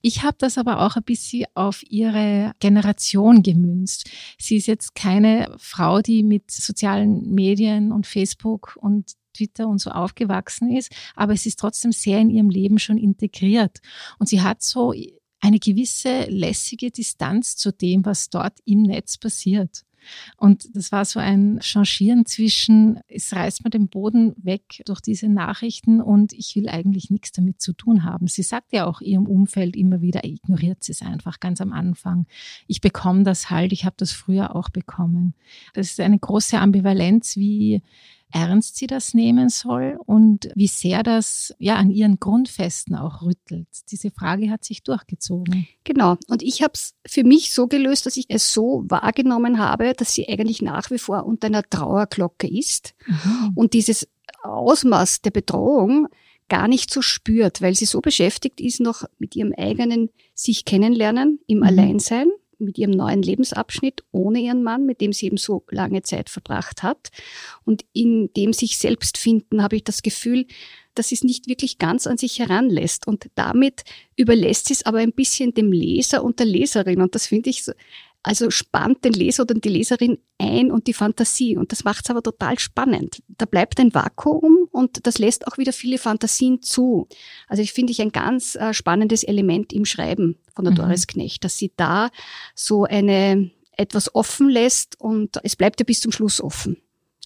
Ich 0.00 0.22
habe 0.22 0.36
das 0.38 0.58
aber 0.58 0.80
auch 0.80 0.94
ein 0.94 1.02
bisschen 1.02 1.46
auf 1.54 1.82
ihre 1.88 2.52
Generation 2.60 3.42
gemünzt. 3.42 4.08
Sie 4.38 4.56
ist 4.56 4.66
jetzt 4.66 4.75
keine 4.94 5.54
Frau, 5.58 6.00
die 6.00 6.22
mit 6.22 6.50
sozialen 6.50 7.34
Medien 7.34 7.92
und 7.92 8.06
Facebook 8.06 8.76
und 8.80 9.12
Twitter 9.32 9.68
und 9.68 9.78
so 9.78 9.90
aufgewachsen 9.90 10.74
ist, 10.74 10.92
aber 11.14 11.32
es 11.32 11.46
ist 11.46 11.58
trotzdem 11.58 11.92
sehr 11.92 12.18
in 12.20 12.30
ihrem 12.30 12.50
Leben 12.50 12.78
schon 12.78 12.98
integriert. 12.98 13.78
Und 14.18 14.28
sie 14.28 14.42
hat 14.42 14.62
so 14.62 14.94
eine 15.40 15.58
gewisse 15.58 16.24
lässige 16.24 16.90
Distanz 16.90 17.56
zu 17.56 17.72
dem, 17.72 18.04
was 18.04 18.30
dort 18.30 18.58
im 18.64 18.82
Netz 18.82 19.18
passiert. 19.18 19.85
Und 20.36 20.74
das 20.74 20.92
war 20.92 21.04
so 21.04 21.20
ein 21.20 21.58
Changieren 21.60 22.26
zwischen, 22.26 23.00
es 23.08 23.32
reißt 23.32 23.64
mir 23.64 23.70
den 23.70 23.88
Boden 23.88 24.34
weg 24.36 24.82
durch 24.86 25.00
diese 25.00 25.28
Nachrichten 25.28 26.00
und 26.00 26.32
ich 26.32 26.54
will 26.56 26.68
eigentlich 26.68 27.10
nichts 27.10 27.32
damit 27.32 27.60
zu 27.60 27.72
tun 27.72 28.04
haben. 28.04 28.26
Sie 28.26 28.42
sagt 28.42 28.72
ja 28.72 28.86
auch 28.86 29.00
ihrem 29.00 29.26
Umfeld 29.26 29.76
immer 29.76 30.00
wieder, 30.00 30.24
ignoriert 30.24 30.84
sie 30.84 30.92
es 30.92 31.02
einfach 31.02 31.40
ganz 31.40 31.60
am 31.60 31.72
Anfang. 31.72 32.26
Ich 32.66 32.80
bekomme 32.80 33.22
das 33.22 33.50
halt, 33.50 33.72
ich 33.72 33.84
habe 33.84 33.96
das 33.98 34.12
früher 34.12 34.54
auch 34.54 34.68
bekommen. 34.70 35.34
Das 35.74 35.90
ist 35.90 36.00
eine 36.00 36.18
große 36.18 36.58
Ambivalenz, 36.58 37.36
wie 37.36 37.82
ernst 38.32 38.76
sie 38.76 38.86
das 38.86 39.14
nehmen 39.14 39.48
soll 39.48 39.98
und 40.04 40.48
wie 40.54 40.66
sehr 40.66 41.02
das 41.02 41.54
ja 41.58 41.76
an 41.76 41.90
ihren 41.90 42.18
Grundfesten 42.18 42.96
auch 42.96 43.22
rüttelt. 43.22 43.68
Diese 43.90 44.10
Frage 44.10 44.50
hat 44.50 44.64
sich 44.64 44.82
durchgezogen. 44.82 45.66
Genau. 45.84 46.16
Und 46.28 46.42
ich 46.42 46.62
habe 46.62 46.72
es 46.74 46.94
für 47.06 47.24
mich 47.24 47.52
so 47.52 47.68
gelöst, 47.68 48.06
dass 48.06 48.16
ich 48.16 48.26
es 48.28 48.52
so 48.52 48.84
wahrgenommen 48.88 49.58
habe, 49.58 49.92
dass 49.92 50.14
sie 50.14 50.28
eigentlich 50.28 50.60
nach 50.60 50.90
wie 50.90 50.98
vor 50.98 51.24
unter 51.24 51.46
einer 51.46 51.62
Trauerglocke 51.62 52.48
ist. 52.48 52.94
Mhm. 53.06 53.52
Und 53.54 53.74
dieses 53.74 54.08
Ausmaß 54.42 55.22
der 55.22 55.30
Bedrohung 55.30 56.08
gar 56.48 56.68
nicht 56.68 56.92
so 56.92 57.02
spürt, 57.02 57.60
weil 57.62 57.74
sie 57.74 57.86
so 57.86 58.00
beschäftigt 58.00 58.60
ist 58.60 58.80
noch 58.80 59.04
mit 59.18 59.34
ihrem 59.34 59.52
eigenen 59.56 60.10
sich 60.34 60.64
kennenlernen, 60.64 61.40
im 61.46 61.58
mhm. 61.58 61.64
Alleinsein, 61.64 62.28
mit 62.58 62.78
ihrem 62.78 62.92
neuen 62.92 63.22
Lebensabschnitt 63.22 64.04
ohne 64.12 64.40
ihren 64.40 64.62
Mann, 64.62 64.86
mit 64.86 65.00
dem 65.00 65.12
sie 65.12 65.26
eben 65.26 65.36
so 65.36 65.64
lange 65.70 66.02
Zeit 66.02 66.30
verbracht 66.30 66.82
hat. 66.82 67.10
Und 67.64 67.84
in 67.92 68.32
dem 68.34 68.52
sich 68.52 68.78
selbst 68.78 69.18
finden, 69.18 69.62
habe 69.62 69.76
ich 69.76 69.84
das 69.84 70.02
Gefühl, 70.02 70.46
dass 70.94 71.08
sie 71.08 71.14
es 71.14 71.24
nicht 71.24 71.46
wirklich 71.46 71.78
ganz 71.78 72.06
an 72.06 72.18
sich 72.18 72.38
heranlässt. 72.38 73.06
Und 73.06 73.28
damit 73.34 73.84
überlässt 74.16 74.66
sie 74.66 74.74
es 74.74 74.86
aber 74.86 74.98
ein 74.98 75.12
bisschen 75.12 75.54
dem 75.54 75.72
Leser 75.72 76.24
und 76.24 76.38
der 76.38 76.46
Leserin. 76.46 77.02
Und 77.02 77.14
das 77.14 77.26
finde 77.26 77.50
ich 77.50 77.64
so, 77.64 77.72
also 78.26 78.50
spannt 78.50 79.04
den 79.04 79.12
Leser 79.12 79.44
oder 79.44 79.54
die 79.54 79.68
Leserin 79.68 80.18
ein 80.36 80.72
und 80.72 80.88
die 80.88 80.94
Fantasie. 80.94 81.56
Und 81.56 81.70
das 81.70 81.84
macht 81.84 82.04
es 82.04 82.10
aber 82.10 82.24
total 82.24 82.58
spannend. 82.58 83.22
Da 83.28 83.44
bleibt 83.46 83.78
ein 83.78 83.94
Vakuum 83.94 84.66
und 84.72 85.06
das 85.06 85.18
lässt 85.18 85.46
auch 85.46 85.58
wieder 85.58 85.72
viele 85.72 85.96
Fantasien 85.96 86.60
zu. 86.60 87.06
Also 87.46 87.62
ich 87.62 87.72
finde 87.72 87.92
ich 87.92 88.02
ein 88.02 88.10
ganz 88.10 88.56
äh, 88.56 88.74
spannendes 88.74 89.22
Element 89.22 89.72
im 89.72 89.84
Schreiben 89.84 90.38
von 90.56 90.64
der 90.64 90.72
mhm. 90.72 90.78
Doris 90.78 91.06
Knecht, 91.06 91.44
dass 91.44 91.56
sie 91.56 91.70
da 91.76 92.10
so 92.56 92.82
eine 92.82 93.52
etwas 93.76 94.12
offen 94.12 94.48
lässt 94.48 95.00
und 95.00 95.38
es 95.44 95.54
bleibt 95.54 95.78
ja 95.78 95.84
bis 95.84 96.00
zum 96.00 96.10
Schluss 96.10 96.40
offen 96.40 96.78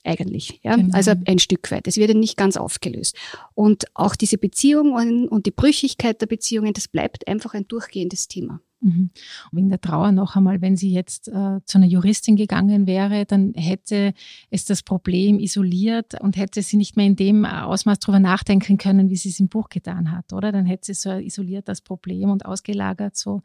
eigentlich. 0.04 0.60
Ja? 0.62 0.76
Genau. 0.76 0.94
Also 0.94 1.14
ein 1.24 1.38
Stück 1.38 1.70
weit. 1.70 1.88
Es 1.88 1.96
wird 1.96 2.10
ja 2.10 2.14
nicht 2.14 2.36
ganz 2.36 2.58
aufgelöst. 2.58 3.16
Und 3.54 3.86
auch 3.94 4.16
diese 4.16 4.36
Beziehungen 4.36 5.28
und 5.28 5.46
die 5.46 5.50
Brüchigkeit 5.50 6.20
der 6.20 6.26
Beziehungen, 6.26 6.74
das 6.74 6.88
bleibt 6.88 7.26
einfach 7.26 7.54
ein 7.54 7.66
durchgehendes 7.66 8.28
Thema. 8.28 8.60
Mhm. 8.80 9.10
Wegen 9.52 9.68
der 9.68 9.80
Trauer 9.80 10.10
noch 10.10 10.36
einmal, 10.36 10.62
wenn 10.62 10.76
sie 10.76 10.90
jetzt 10.90 11.28
äh, 11.28 11.60
zu 11.64 11.78
einer 11.78 11.86
Juristin 11.86 12.36
gegangen 12.36 12.86
wäre, 12.86 13.26
dann 13.26 13.52
hätte 13.54 14.14
es 14.50 14.64
das 14.64 14.82
Problem 14.82 15.38
isoliert 15.38 16.18
und 16.20 16.36
hätte 16.36 16.62
sie 16.62 16.78
nicht 16.78 16.96
mehr 16.96 17.06
in 17.06 17.16
dem 17.16 17.44
Ausmaß 17.44 17.98
drüber 17.98 18.20
nachdenken 18.20 18.78
können, 18.78 19.10
wie 19.10 19.16
sie 19.16 19.28
es 19.28 19.40
im 19.40 19.48
Buch 19.48 19.68
getan 19.68 20.10
hat, 20.10 20.32
oder? 20.32 20.50
Dann 20.50 20.64
hätte 20.64 20.86
sie 20.86 20.94
so 20.94 21.10
isoliert 21.10 21.68
das 21.68 21.82
Problem 21.82 22.30
und 22.30 22.46
ausgelagert, 22.46 23.16
so, 23.16 23.42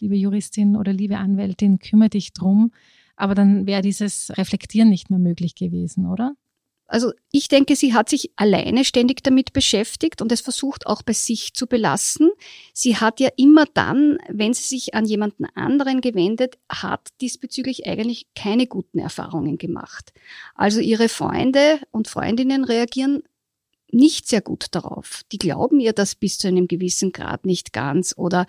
liebe 0.00 0.16
Juristin 0.16 0.74
oder 0.74 0.92
liebe 0.92 1.18
Anwältin, 1.18 1.78
kümmere 1.78 2.10
dich 2.10 2.32
drum. 2.32 2.72
Aber 3.14 3.34
dann 3.34 3.66
wäre 3.66 3.82
dieses 3.82 4.30
Reflektieren 4.38 4.88
nicht 4.88 5.10
mehr 5.10 5.18
möglich 5.18 5.54
gewesen, 5.54 6.06
oder? 6.06 6.34
Also 6.88 7.12
ich 7.30 7.48
denke, 7.48 7.76
sie 7.76 7.92
hat 7.92 8.08
sich 8.08 8.32
alleine 8.36 8.84
ständig 8.84 9.22
damit 9.22 9.52
beschäftigt 9.52 10.22
und 10.22 10.32
es 10.32 10.40
versucht 10.40 10.86
auch 10.86 11.02
bei 11.02 11.12
sich 11.12 11.52
zu 11.52 11.66
belassen. 11.66 12.30
Sie 12.72 12.96
hat 12.96 13.20
ja 13.20 13.28
immer 13.36 13.66
dann, 13.74 14.18
wenn 14.28 14.54
sie 14.54 14.62
sich 14.62 14.94
an 14.94 15.04
jemanden 15.04 15.44
anderen 15.54 16.00
gewendet 16.00 16.58
hat, 16.70 17.08
diesbezüglich 17.20 17.86
eigentlich 17.86 18.26
keine 18.34 18.66
guten 18.66 18.98
Erfahrungen 18.98 19.58
gemacht. 19.58 20.12
Also 20.54 20.80
ihre 20.80 21.10
Freunde 21.10 21.78
und 21.90 22.08
Freundinnen 22.08 22.64
reagieren 22.64 23.22
nicht 23.90 24.28
sehr 24.28 24.40
gut 24.40 24.66
darauf. 24.72 25.22
Die 25.32 25.38
glauben 25.38 25.80
ihr 25.80 25.92
das 25.92 26.14
bis 26.14 26.38
zu 26.38 26.48
einem 26.48 26.68
gewissen 26.68 27.12
Grad 27.12 27.46
nicht 27.46 27.72
ganz 27.72 28.14
oder 28.16 28.46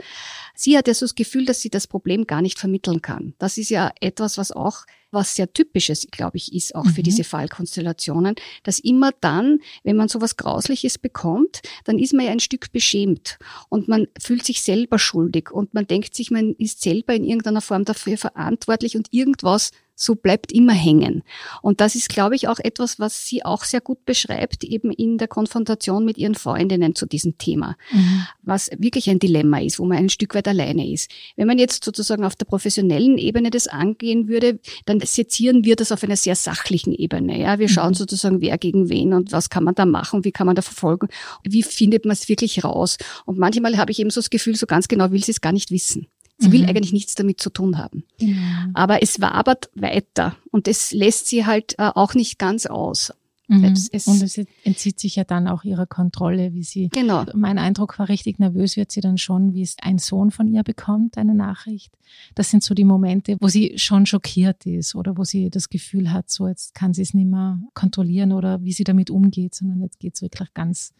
sie 0.56 0.78
hat 0.78 0.88
ja 0.88 0.94
so 0.94 1.06
das 1.06 1.16
Gefühl, 1.16 1.46
dass 1.46 1.62
sie 1.62 1.70
das 1.70 1.88
Problem 1.88 2.26
gar 2.26 2.42
nicht 2.42 2.60
vermitteln 2.60 3.02
kann. 3.02 3.34
Das 3.38 3.58
ist 3.58 3.70
ja 3.70 3.92
etwas, 4.00 4.38
was 4.38 4.52
auch 4.52 4.86
was 5.12 5.36
sehr 5.36 5.52
typisches, 5.52 6.08
glaube 6.12 6.38
ich, 6.38 6.54
ist 6.54 6.76
auch 6.76 6.86
mhm. 6.86 6.90
für 6.90 7.04
diese 7.04 7.24
Fallkonstellationen, 7.24 8.36
dass 8.64 8.80
immer 8.80 9.12
dann, 9.22 9.60
wenn 9.84 9.96
man 9.96 10.08
sowas 10.08 10.38
Grausliches 10.38 10.98
bekommt, 10.98 11.62
dann 11.86 12.00
ist 12.00 12.14
man 12.14 12.26
ja 12.26 12.32
ein 12.32 12.40
Stück 12.40 12.72
beschämt 12.72 13.38
und 13.70 13.88
man 13.88 14.08
fühlt 14.20 14.46
sich 14.46 14.62
selber 14.62 15.00
schuldig 15.00 15.52
und 15.52 15.74
man 15.74 15.88
denkt 15.88 16.16
sich, 16.16 16.32
man 16.32 16.54
ist 16.54 16.82
selber 16.82 17.14
in 17.14 17.24
irgendeiner 17.24 17.62
Form 17.62 17.86
dafür 17.86 18.18
verantwortlich 18.18 18.96
und 18.96 19.08
irgendwas 19.12 19.72
so 20.00 20.16
bleibt 20.16 20.52
immer 20.52 20.74
hängen. 20.74 21.24
Und 21.62 21.82
das 21.82 21.94
ist, 21.94 22.10
glaube 22.10 22.36
ich, 22.36 22.48
auch 22.48 22.60
etwas, 22.60 23.00
was 23.00 23.26
sie 23.26 23.44
auch 23.44 23.66
sehr 23.66 23.82
gut 23.82 24.06
beschreibt, 24.06 24.64
eben 24.64 24.92
in 24.92 25.18
der 25.18 25.28
Konfrontation 25.28 26.06
mit 26.06 26.18
ihren 26.18 26.36
Freundinnen 26.36 26.96
zu 26.96 27.06
diesem 27.06 27.38
Thema, 27.38 27.76
mhm. 27.92 28.26
was 28.42 28.70
wirklich 28.78 29.10
ein 29.10 29.20
Dilemma 29.20 29.60
ist, 29.60 29.78
wo 29.78 29.86
man 29.86 29.98
ein 29.98 30.10
Stück 30.10 30.36
weit 30.36 30.48
alleine 30.48 30.90
ist. 30.90 31.12
Wenn 31.36 31.48
man 31.48 31.58
jetzt 31.58 31.84
sozusagen 31.84 32.24
auf 32.24 32.36
der 32.38 32.46
professionellen 32.46 33.18
Ebene 33.18 33.50
das 33.50 33.68
angehen 33.68 34.30
würde, 34.30 34.60
dann 34.86 35.02
sezieren 35.02 35.66
wir 35.66 35.76
das 35.76 35.92
auf 35.92 36.04
einer 36.04 36.16
sehr 36.16 36.36
sachlichen 36.36 36.94
Ebene. 36.94 37.38
Ja, 37.38 37.60
wir 37.60 37.68
schauen 37.68 37.90
mhm. 37.90 37.96
sozusagen, 37.96 38.40
wer 38.40 38.58
gegen 38.58 38.90
wen 38.90 39.14
und 39.14 39.34
was 39.34 39.50
kann 39.50 39.66
man 39.66 39.76
da 39.76 39.86
machen, 39.86 40.24
wie 40.24 40.32
kann 40.32 40.48
man 40.48 40.56
da 40.56 40.62
verfolgen, 40.62 41.10
wie 41.44 41.64
findet 41.64 42.06
man 42.06 42.14
es 42.14 42.30
wirklich 42.30 42.64
raus. 42.64 42.98
Und 43.26 43.38
manchmal 43.38 43.78
habe 43.78 43.92
ich 43.92 44.00
eben 44.00 44.12
so 44.12 44.22
das 44.22 44.30
Gefühl, 44.30 44.56
so 44.56 44.66
ganz 44.66 44.88
genau 44.88 45.12
will 45.12 45.24
sie 45.24 45.32
es 45.32 45.42
gar 45.42 45.52
nicht 45.52 45.72
wissen. 45.72 46.08
Sie 46.40 46.48
mhm. 46.48 46.52
will 46.54 46.66
eigentlich 46.66 46.94
nichts 46.94 47.16
damit 47.16 47.42
zu 47.42 47.50
tun 47.50 47.78
haben. 47.78 48.04
Genau. 48.18 48.40
Aber 48.74 49.04
es 49.04 49.20
wabert 49.20 49.70
weiter 49.76 50.36
und 50.52 50.68
es 50.68 50.92
lässt 50.92 51.28
sie 51.28 51.46
halt 51.46 51.76
äh, 51.78 51.92
auch 51.94 52.14
nicht 52.14 52.40
ganz 52.40 52.66
aus. 52.66 53.12
Mhm. 53.50 53.76
Es 53.92 54.06
und 54.06 54.22
es 54.22 54.40
entzieht 54.64 55.00
sich 55.00 55.16
ja 55.16 55.24
dann 55.24 55.48
auch 55.48 55.64
ihrer 55.64 55.88
Kontrolle, 55.88 56.54
wie 56.54 56.64
sie. 56.64 56.90
Genau. 56.90 57.26
Mein 57.34 57.58
Eindruck 57.58 57.98
war 57.98 58.08
richtig 58.08 58.38
nervös 58.38 58.78
wird 58.78 58.92
sie 58.92 59.02
dann 59.02 59.18
schon, 59.18 59.56
wie 59.56 59.64
es 59.64 59.76
ein 59.82 59.98
Sohn 59.98 60.30
von 60.30 60.48
ihr 60.48 60.62
bekommt, 60.62 61.18
eine 61.18 61.34
Nachricht. 61.34 61.92
Das 62.36 62.52
sind 62.52 62.64
so 62.64 62.76
die 62.76 62.84
Momente, 62.84 63.38
wo 63.42 63.48
sie 63.48 63.74
schon 63.78 64.06
schockiert 64.06 64.68
ist 64.68 64.94
oder 64.94 65.18
wo 65.18 65.24
sie 65.24 65.50
das 65.50 65.70
Gefühl 65.70 66.12
hat, 66.12 66.30
so 66.30 66.48
jetzt 66.48 66.76
kann 66.76 66.94
sie 66.94 67.02
es 67.02 67.16
nicht 67.16 67.28
mehr 67.28 67.60
kontrollieren 67.74 68.34
oder 68.34 68.64
wie 68.64 68.72
sie 68.72 68.84
damit 68.84 69.10
umgeht, 69.10 69.56
sondern 69.56 69.82
jetzt 69.82 70.00
geht 70.00 70.14
es 70.14 70.22
wirklich 70.22 70.54
ganz 70.54 70.94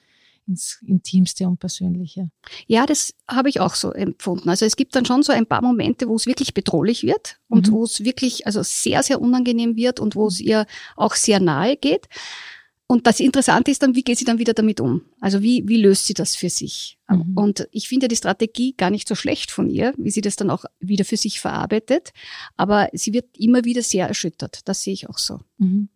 ins 0.50 0.80
Intimste 0.86 1.48
und 1.48 1.60
Persönliche. 1.60 2.30
Ja, 2.68 2.86
das 2.86 3.14
habe 3.28 3.50
ich 3.50 3.62
auch 3.62 3.76
so 3.76 3.92
empfunden. 3.92 4.50
Also 4.50 4.66
es 4.66 4.76
gibt 4.76 4.96
dann 4.96 5.06
schon 5.06 5.24
so 5.24 5.32
ein 5.32 5.46
paar 5.46 5.62
Momente, 5.62 6.10
wo 6.10 6.16
es 6.16 6.26
wirklich 6.26 6.54
bedrohlich 6.54 7.04
wird 7.04 7.38
und 7.48 7.68
mhm. 7.68 7.72
wo 7.72 7.84
es 7.84 8.04
wirklich 8.04 8.46
also 8.46 8.62
sehr, 8.64 9.04
sehr 9.04 9.22
unangenehm 9.22 9.76
wird 9.76 10.00
und 10.00 10.16
wo 10.16 10.28
es 10.28 10.40
ihr 10.42 10.66
auch 10.98 11.16
sehr 11.16 11.40
nahe 11.40 11.78
geht. 11.78 12.08
Und 12.92 13.06
das 13.06 13.20
Interessante 13.20 13.70
ist 13.70 13.84
dann, 13.84 13.94
wie 13.94 14.02
geht 14.02 14.18
sie 14.18 14.26
dann 14.26 14.40
wieder 14.40 14.56
damit 14.56 14.82
um? 14.82 15.04
Also 15.22 15.44
wie, 15.44 15.64
wie 15.68 15.78
löst 15.78 16.08
sie 16.08 16.16
das 16.16 16.36
für 16.36 16.50
sich? 16.50 16.98
Mhm. 17.08 17.38
Und 17.38 17.68
ich 17.72 17.88
finde 17.88 18.08
die 18.08 18.16
Strategie 18.16 18.74
gar 18.76 18.90
nicht 18.90 19.08
so 19.08 19.14
schlecht 19.14 19.52
von 19.52 19.70
ihr, 19.70 19.94
wie 19.98 20.10
sie 20.10 20.22
das 20.22 20.38
dann 20.38 20.50
auch 20.50 20.66
wieder 20.80 21.06
für 21.06 21.16
sich 21.16 21.40
verarbeitet. 21.40 22.14
Aber 22.58 22.90
sie 22.94 23.14
wird 23.14 23.38
immer 23.38 23.64
wieder 23.64 23.84
sehr 23.84 24.08
erschüttert. 24.08 24.62
Das 24.66 24.82
sehe 24.82 24.94
ich 24.94 25.08
auch 25.08 25.20
so. 25.20 25.40
Mhm. 25.60 25.90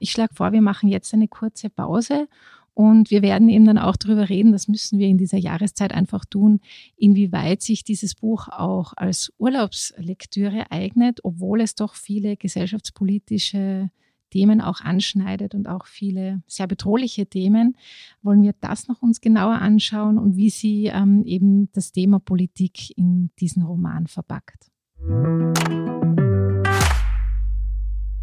Ich 0.00 0.10
schlage 0.10 0.34
vor, 0.34 0.52
wir 0.52 0.60
machen 0.60 0.90
jetzt 0.90 1.14
eine 1.14 1.28
kurze 1.28 1.70
Pause 1.70 2.28
und 2.74 3.10
wir 3.10 3.22
werden 3.22 3.48
eben 3.48 3.64
dann 3.64 3.78
auch 3.78 3.96
darüber 3.96 4.28
reden, 4.28 4.52
das 4.52 4.66
müssen 4.66 4.98
wir 4.98 5.06
in 5.06 5.16
dieser 5.16 5.38
Jahreszeit 5.38 5.92
einfach 5.94 6.24
tun, 6.24 6.60
inwieweit 6.96 7.62
sich 7.62 7.84
dieses 7.84 8.16
Buch 8.16 8.48
auch 8.48 8.92
als 8.96 9.32
Urlaubslektüre 9.38 10.70
eignet, 10.70 11.20
obwohl 11.22 11.60
es 11.60 11.76
doch 11.76 11.94
viele 11.94 12.36
gesellschaftspolitische 12.36 13.90
Themen 14.30 14.60
auch 14.60 14.80
anschneidet 14.80 15.54
und 15.54 15.68
auch 15.68 15.86
viele 15.86 16.42
sehr 16.48 16.66
bedrohliche 16.66 17.26
Themen, 17.26 17.76
wollen 18.22 18.42
wir 18.42 18.52
das 18.60 18.88
noch 18.88 19.00
uns 19.00 19.20
genauer 19.20 19.54
anschauen 19.54 20.18
und 20.18 20.36
wie 20.36 20.50
sie 20.50 20.86
ähm, 20.86 21.22
eben 21.24 21.70
das 21.70 21.92
Thema 21.92 22.18
Politik 22.18 22.98
in 22.98 23.30
diesen 23.38 23.62
Roman 23.62 24.08
verpackt. 24.08 24.72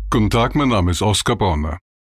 Guten 0.10 0.30
Tag, 0.30 0.56
mein 0.56 0.68
Name 0.68 0.92
ist 0.92 1.02
Oskar 1.02 1.38
Bonner. 1.38 1.78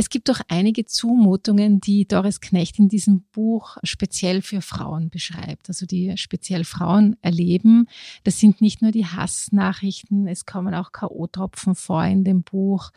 Es 0.00 0.08
gibt 0.08 0.30
doch 0.30 0.40
einige 0.48 0.86
Zumutungen, 0.86 1.78
die 1.78 2.08
Doris 2.08 2.40
Knecht 2.40 2.78
in 2.78 2.88
diesem 2.88 3.20
Buch 3.32 3.76
speziell 3.82 4.40
für 4.40 4.62
Frauen 4.62 5.10
beschreibt, 5.10 5.68
also 5.68 5.84
die 5.84 6.16
speziell 6.16 6.64
Frauen 6.64 7.18
erleben. 7.20 7.86
Das 8.24 8.40
sind 8.40 8.62
nicht 8.62 8.80
nur 8.80 8.92
die 8.92 9.04
Hassnachrichten, 9.04 10.26
es 10.26 10.46
kommen 10.46 10.74
auch 10.74 10.92
K.O.-Tropfen 10.92 11.74
vor 11.74 12.02
in 12.02 12.24
dem 12.24 12.44
Buch. 12.44 12.92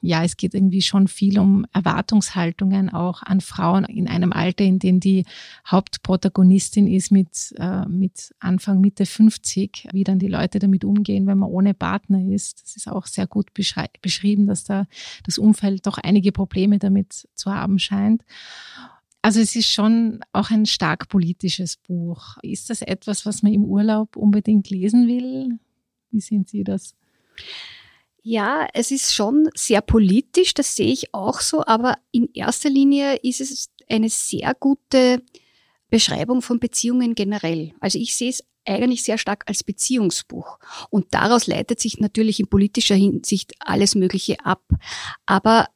Ja, 0.00 0.24
es 0.24 0.38
geht 0.38 0.54
irgendwie 0.54 0.80
schon 0.80 1.08
viel 1.08 1.38
um 1.38 1.66
Erwartungshaltungen 1.74 2.88
auch 2.88 3.22
an 3.22 3.42
Frauen 3.42 3.84
in 3.84 4.08
einem 4.08 4.32
Alter, 4.32 4.64
in 4.64 4.78
dem 4.78 4.98
die 4.98 5.26
Hauptprotagonistin 5.66 6.86
ist 6.86 7.12
mit, 7.12 7.54
äh, 7.58 7.86
mit 7.86 8.34
Anfang, 8.40 8.80
Mitte 8.80 9.04
50, 9.04 9.88
wie 9.92 10.04
dann 10.04 10.18
die 10.18 10.28
Leute 10.28 10.58
damit 10.58 10.86
umgehen, 10.86 11.26
wenn 11.26 11.36
man 11.36 11.50
ohne 11.50 11.74
Partner 11.74 12.22
ist. 12.32 12.62
Das 12.62 12.76
ist 12.76 12.88
auch 12.88 13.04
sehr 13.04 13.26
gut 13.26 13.48
beschrieben, 13.52 14.46
dass 14.46 14.64
da 14.64 14.86
das 15.22 15.36
Umfeld 15.36 15.86
doch 15.86 15.98
einige 15.98 16.32
Probleme 16.32 16.45
damit 16.78 17.28
zu 17.34 17.52
haben 17.52 17.78
scheint. 17.78 18.22
Also 19.22 19.40
es 19.40 19.56
ist 19.56 19.68
schon 19.70 20.20
auch 20.32 20.50
ein 20.50 20.66
stark 20.66 21.08
politisches 21.08 21.76
Buch. 21.76 22.36
Ist 22.42 22.70
das 22.70 22.82
etwas, 22.82 23.26
was 23.26 23.42
man 23.42 23.52
im 23.52 23.64
Urlaub 23.64 24.16
unbedingt 24.16 24.70
lesen 24.70 25.08
will? 25.08 25.58
Wie 26.10 26.20
sehen 26.20 26.44
Sie 26.46 26.62
das? 26.62 26.94
Ja, 28.22 28.66
es 28.72 28.90
ist 28.90 29.14
schon 29.14 29.48
sehr 29.54 29.80
politisch, 29.80 30.54
das 30.54 30.74
sehe 30.74 30.92
ich 30.92 31.14
auch 31.14 31.40
so, 31.40 31.64
aber 31.64 31.98
in 32.10 32.28
erster 32.34 32.68
Linie 32.68 33.16
ist 33.16 33.40
es 33.40 33.70
eine 33.88 34.08
sehr 34.08 34.54
gute 34.54 35.22
Beschreibung 35.90 36.42
von 36.42 36.58
Beziehungen 36.58 37.14
generell. 37.14 37.72
Also 37.80 37.98
ich 37.98 38.16
sehe 38.16 38.30
es 38.30 38.44
eigentlich 38.64 39.02
sehr 39.02 39.18
stark 39.18 39.44
als 39.46 39.62
Beziehungsbuch. 39.62 40.58
Und 40.90 41.14
daraus 41.14 41.46
leitet 41.46 41.80
sich 41.80 42.00
natürlich 42.00 42.40
in 42.40 42.48
politischer 42.48 42.96
Hinsicht 42.96 43.54
alles 43.60 43.94
Mögliche 43.94 44.44
ab. 44.44 44.62
Aber 45.24 45.68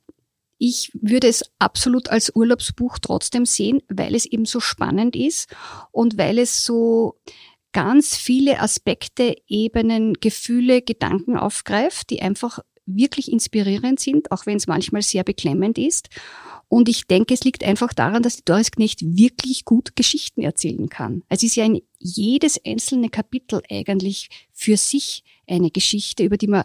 ich 0.61 0.93
würde 0.93 1.27
es 1.27 1.43
absolut 1.59 2.11
als 2.11 2.37
Urlaubsbuch 2.37 2.99
trotzdem 2.99 3.47
sehen, 3.47 3.81
weil 3.89 4.15
es 4.15 4.27
eben 4.27 4.45
so 4.45 4.61
spannend 4.61 5.17
ist 5.17 5.49
und 5.91 6.19
weil 6.19 6.39
es 6.39 6.65
so 6.65 7.19
ganz 7.73 8.15
viele 8.15 8.61
Aspekte, 8.61 9.37
Ebenen, 9.49 10.15
Gefühle, 10.15 10.83
Gedanken 10.83 11.39
aufgreift, 11.39 12.11
die 12.11 12.21
einfach 12.21 12.59
wirklich 12.85 13.33
inspirierend 13.33 14.01
sind, 14.01 14.31
auch 14.33 14.45
wenn 14.45 14.59
es 14.59 14.67
manchmal 14.67 15.01
sehr 15.01 15.25
beklemmend 15.25 15.79
ist. 15.79 16.11
Und 16.69 16.91
ich 16.91 17.07
denke, 17.07 17.33
es 17.33 17.43
liegt 17.43 17.65
einfach 17.65 17.95
daran, 17.95 18.23
dass 18.23 18.37
die 18.37 18.45
Doris 18.45 18.71
Knecht 18.71 19.01
wirklich 19.03 19.65
gut 19.65 19.97
Geschichten 19.97 20.43
erzählen 20.43 20.91
kann. 20.91 21.23
Es 21.31 21.43
ist 21.43 21.57
ja 21.57 21.65
in 21.65 21.81
jedes 21.99 22.61
einzelne 22.65 23.09
Kapitel 23.09 23.63
eigentlich 23.71 24.29
für 24.53 24.77
sich 24.77 25.25
eine 25.49 25.71
Geschichte, 25.71 26.23
über 26.23 26.37
die 26.37 26.49
man 26.49 26.65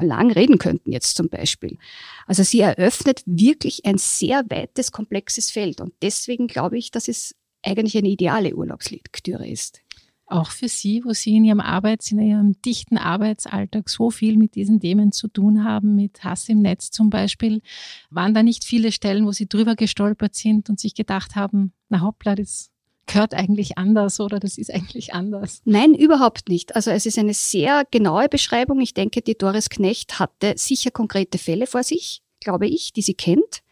lang 0.00 0.30
reden 0.30 0.58
könnten 0.58 0.90
jetzt 0.90 1.16
zum 1.16 1.28
Beispiel. 1.28 1.78
Also 2.26 2.42
sie 2.42 2.60
eröffnet 2.60 3.22
wirklich 3.26 3.84
ein 3.84 3.98
sehr 3.98 4.44
weites, 4.48 4.92
komplexes 4.92 5.50
Feld 5.50 5.80
und 5.80 5.92
deswegen 6.02 6.46
glaube 6.46 6.78
ich, 6.78 6.90
dass 6.90 7.08
es 7.08 7.34
eigentlich 7.62 7.96
eine 7.96 8.08
ideale 8.08 8.54
Urlaubslektüre 8.54 9.48
ist. 9.48 9.80
Auch 10.26 10.50
für 10.50 10.68
Sie, 10.68 11.04
wo 11.04 11.12
Sie 11.12 11.36
in 11.36 11.44
Ihrem 11.44 11.60
Arbeits, 11.60 12.10
in 12.10 12.18
Ihrem 12.18 12.60
dichten 12.62 12.96
Arbeitsalltag 12.96 13.90
so 13.90 14.10
viel 14.10 14.38
mit 14.38 14.54
diesen 14.54 14.80
Themen 14.80 15.12
zu 15.12 15.28
tun 15.28 15.64
haben, 15.64 15.94
mit 15.94 16.24
Hass 16.24 16.48
im 16.48 16.62
Netz 16.62 16.90
zum 16.90 17.10
Beispiel, 17.10 17.60
waren 18.08 18.32
da 18.32 18.42
nicht 18.42 18.64
viele 18.64 18.90
Stellen, 18.90 19.26
wo 19.26 19.32
Sie 19.32 19.48
drüber 19.48 19.76
gestolpert 19.76 20.34
sind 20.34 20.70
und 20.70 20.80
sich 20.80 20.94
gedacht 20.94 21.36
haben, 21.36 21.72
na 21.90 22.00
hoppla, 22.00 22.34
das 22.36 22.70
gehört 23.06 23.34
eigentlich 23.34 23.78
anders 23.78 24.20
oder 24.20 24.40
das 24.40 24.58
ist 24.58 24.72
eigentlich 24.72 25.14
anders? 25.14 25.60
Nein, 25.64 25.94
überhaupt 25.94 26.48
nicht. 26.48 26.76
Also 26.76 26.90
es 26.90 27.06
ist 27.06 27.18
eine 27.18 27.34
sehr 27.34 27.84
genaue 27.90 28.28
Beschreibung. 28.28 28.80
Ich 28.80 28.94
denke, 28.94 29.22
die 29.22 29.36
Doris 29.36 29.68
Knecht 29.68 30.18
hatte 30.18 30.54
sicher 30.56 30.90
konkrete 30.90 31.38
Fälle 31.38 31.66
vor 31.66 31.82
sich, 31.82 32.22
glaube 32.40 32.66
ich, 32.66 32.92
die 32.92 33.02
sie 33.02 33.14
kennt 33.14 33.62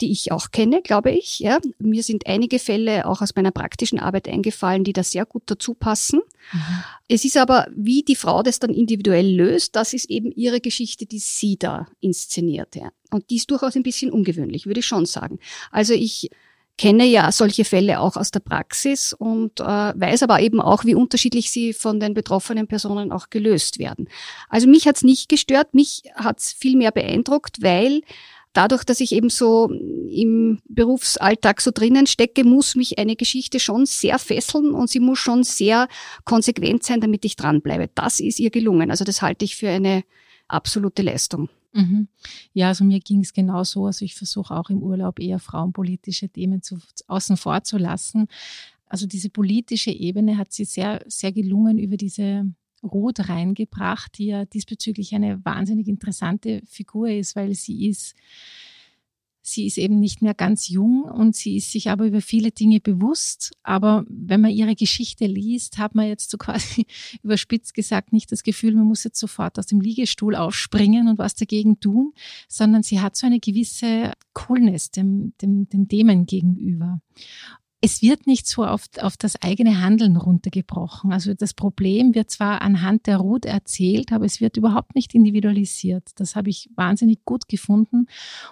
die 0.00 0.12
ich 0.12 0.30
auch 0.32 0.50
kenne, 0.50 0.82
glaube 0.82 1.10
ich. 1.10 1.40
Ja. 1.40 1.58
Mir 1.78 2.02
sind 2.02 2.26
einige 2.26 2.58
Fälle 2.58 3.06
auch 3.06 3.20
aus 3.20 3.34
meiner 3.34 3.50
praktischen 3.50 3.98
Arbeit 3.98 4.28
eingefallen, 4.28 4.84
die 4.84 4.92
da 4.92 5.02
sehr 5.02 5.26
gut 5.26 5.44
dazu 5.46 5.74
passen. 5.74 6.20
Mhm. 6.52 6.60
Es 7.08 7.24
ist 7.24 7.36
aber, 7.36 7.66
wie 7.74 8.02
die 8.02 8.16
Frau 8.16 8.42
das 8.42 8.60
dann 8.60 8.72
individuell 8.72 9.28
löst, 9.28 9.74
das 9.76 9.92
ist 9.94 10.08
eben 10.10 10.30
ihre 10.32 10.60
Geschichte, 10.60 11.06
die 11.06 11.18
sie 11.18 11.56
da 11.58 11.88
inszeniert. 12.00 12.76
Ja. 12.76 12.90
Und 13.10 13.30
die 13.30 13.36
ist 13.36 13.50
durchaus 13.50 13.76
ein 13.76 13.82
bisschen 13.82 14.12
ungewöhnlich, 14.12 14.66
würde 14.66 14.80
ich 14.80 14.86
schon 14.86 15.06
sagen. 15.06 15.38
Also 15.70 15.94
ich 15.94 16.30
kenne 16.78 17.04
ja 17.04 17.30
solche 17.32 17.64
Fälle 17.64 18.00
auch 18.00 18.16
aus 18.16 18.30
der 18.30 18.40
Praxis 18.40 19.12
und 19.12 19.60
äh, 19.60 19.64
weiß 19.64 20.22
aber 20.22 20.40
eben 20.40 20.60
auch, 20.60 20.84
wie 20.84 20.94
unterschiedlich 20.94 21.50
sie 21.50 21.74
von 21.74 22.00
den 22.00 22.14
betroffenen 22.14 22.66
Personen 22.66 23.12
auch 23.12 23.28
gelöst 23.28 23.78
werden. 23.78 24.08
Also 24.48 24.68
mich 24.68 24.86
hat's 24.86 25.02
nicht 25.02 25.28
gestört, 25.28 25.74
mich 25.74 26.04
hat's 26.14 26.52
viel 26.52 26.76
mehr 26.76 26.92
beeindruckt, 26.92 27.62
weil 27.62 28.00
dadurch, 28.52 28.84
dass 28.84 29.00
ich 29.00 29.12
eben 29.12 29.28
so 29.28 29.68
im 29.70 30.60
Berufsalltag 30.68 31.60
so 31.60 31.70
drinnen 31.72 32.06
stecke, 32.06 32.44
muss 32.44 32.76
mich 32.76 32.98
eine 32.98 33.16
Geschichte 33.16 33.60
schon 33.60 33.84
sehr 33.84 34.18
fesseln 34.18 34.72
und 34.72 34.88
sie 34.88 35.00
muss 35.00 35.18
schon 35.18 35.42
sehr 35.42 35.88
konsequent 36.24 36.84
sein, 36.84 37.00
damit 37.00 37.24
ich 37.24 37.36
dranbleibe. 37.36 37.90
Das 37.94 38.20
ist 38.20 38.38
ihr 38.38 38.50
gelungen. 38.50 38.90
Also 38.90 39.04
das 39.04 39.20
halte 39.20 39.44
ich 39.44 39.56
für 39.56 39.68
eine 39.68 40.04
absolute 40.46 41.02
Leistung. 41.02 41.50
Mhm. 41.72 42.08
Ja, 42.54 42.68
also 42.68 42.84
mir 42.84 43.00
ging 43.00 43.20
es 43.20 43.32
genauso. 43.32 43.86
Also 43.86 44.04
ich 44.04 44.14
versuche 44.14 44.54
auch 44.56 44.70
im 44.70 44.82
Urlaub 44.82 45.18
eher 45.20 45.38
frauenpolitische 45.38 46.28
Themen 46.28 46.62
zu, 46.62 46.78
außen 47.06 47.36
vor 47.36 47.62
zu 47.62 47.76
lassen. 47.78 48.26
Also 48.86 49.06
diese 49.06 49.30
politische 49.30 49.90
Ebene 49.90 50.38
hat 50.38 50.52
sie 50.52 50.64
sehr, 50.64 51.02
sehr 51.06 51.32
gelungen 51.32 51.78
über 51.78 51.96
diese 51.96 52.46
Ruth 52.82 53.28
reingebracht, 53.28 54.18
die 54.18 54.26
ja 54.26 54.44
diesbezüglich 54.46 55.14
eine 55.14 55.44
wahnsinnig 55.44 55.88
interessante 55.88 56.62
Figur 56.66 57.10
ist, 57.10 57.36
weil 57.36 57.54
sie 57.54 57.88
ist 57.88 58.14
Sie 59.48 59.66
ist 59.66 59.78
eben 59.78 59.98
nicht 59.98 60.22
mehr 60.22 60.34
ganz 60.34 60.68
jung 60.68 61.02
und 61.02 61.34
sie 61.34 61.56
ist 61.56 61.72
sich 61.72 61.90
aber 61.90 62.06
über 62.06 62.20
viele 62.20 62.50
Dinge 62.50 62.80
bewusst. 62.80 63.52
Aber 63.62 64.04
wenn 64.08 64.40
man 64.40 64.50
ihre 64.50 64.74
Geschichte 64.74 65.26
liest, 65.26 65.78
hat 65.78 65.94
man 65.94 66.06
jetzt 66.06 66.30
so 66.30 66.38
quasi 66.38 66.86
überspitzt 67.22 67.74
gesagt 67.74 68.12
nicht 68.12 68.30
das 68.30 68.42
Gefühl, 68.42 68.74
man 68.74 68.86
muss 68.86 69.04
jetzt 69.04 69.18
sofort 69.18 69.58
aus 69.58 69.66
dem 69.66 69.80
Liegestuhl 69.80 70.34
aufspringen 70.34 71.08
und 71.08 71.18
was 71.18 71.34
dagegen 71.34 71.80
tun, 71.80 72.12
sondern 72.48 72.82
sie 72.82 73.00
hat 73.00 73.16
so 73.16 73.26
eine 73.26 73.40
gewisse 73.40 74.12
Coolness 74.34 74.90
dem, 74.90 75.32
dem, 75.40 75.68
den 75.68 75.88
Themen 75.88 76.26
gegenüber 76.26 77.00
es 77.80 78.02
wird 78.02 78.26
nicht 78.26 78.48
so 78.48 78.64
auf, 78.64 78.86
auf 79.00 79.16
das 79.16 79.40
eigene 79.40 79.80
Handeln 79.80 80.16
runtergebrochen. 80.16 81.12
Also 81.12 81.34
das 81.34 81.54
Problem 81.54 82.12
wird 82.12 82.28
zwar 82.28 82.60
anhand 82.60 83.06
der 83.06 83.18
Ruth 83.18 83.44
erzählt, 83.44 84.12
aber 84.12 84.24
es 84.24 84.40
wird 84.40 84.56
überhaupt 84.56 84.96
nicht 84.96 85.14
individualisiert. 85.14 86.02
Das 86.16 86.34
habe 86.34 86.50
ich 86.50 86.68
wahnsinnig 86.74 87.24
gut 87.24 87.46
gefunden. 87.46 88.06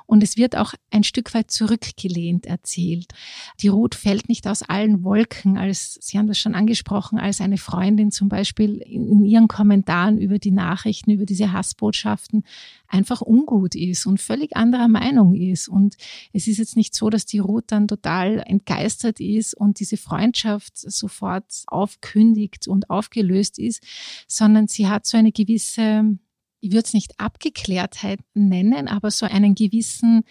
Und 0.07 0.23
es 0.23 0.37
wird 0.37 0.55
auch 0.55 0.75
ein 0.93 1.03
Stück 1.03 1.35
weit 1.35 1.51
zurückgelehnt 1.51 2.47
erzählt. 2.47 3.15
Die 3.61 3.69
Ruth 3.69 3.97
fällt 3.97 4.29
nicht 4.29 4.47
aus 4.47 4.63
allen 4.63 5.03
Wolken, 5.03 5.59
als, 5.59 5.99
Sie 6.01 6.19
haben 6.19 6.29
das 6.29 6.39
schon 6.39 6.55
angesprochen, 6.55 7.19
als 7.19 7.41
eine 7.41 7.59
Freundin 7.59 8.13
zum 8.13 8.29
Beispiel 8.29 8.77
in 8.77 9.25
ihren 9.25 9.49
Kommentaren 9.49 10.19
über 10.19 10.39
die 10.39 10.53
Nachrichten, 10.53 11.11
über 11.11 11.27
diese 11.27 11.53
Hassbotschaften 11.53 12.45
einfach 12.89 13.21
ungut 13.21 13.75
ist 13.75 14.07
und 14.07 14.21
völlig 14.21 14.57
anderer 14.57 14.89
Meinung 14.89 15.35
ist. 15.35 15.69
Und 15.69 15.97
es 16.33 16.47
ist 16.47 16.59
jetzt 16.59 16.77
nicht 16.77 16.95
so, 16.95 17.11
dass 17.11 17.27
die 17.27 17.39
Ruth 17.39 17.65
dann 17.69 17.89
total 17.89 18.43
entgeistert 18.47 19.21
ist 19.21 19.55
und 19.55 19.81
diese 19.81 19.97
Freundschaft 19.97 20.77
sofort 20.77 21.65
aufkündigt 21.67 22.69
und 22.69 22.91
aufgelöst 22.91 23.59
ist, 23.59 23.83
sondern 24.29 24.69
sie 24.69 24.89
hat 24.89 25.07
so 25.07 25.17
eine 25.17 25.33
gewisse, 25.33 26.17
ich 26.61 26.71
würde 26.71 26.87
es 26.87 26.95
nicht 26.95 27.19
Abgeklärtheit 27.19 28.21
nennen, 28.35 28.89
aber 28.89 29.11
so 29.11 29.27
einen 29.27 29.55
gewissen 29.55 30.23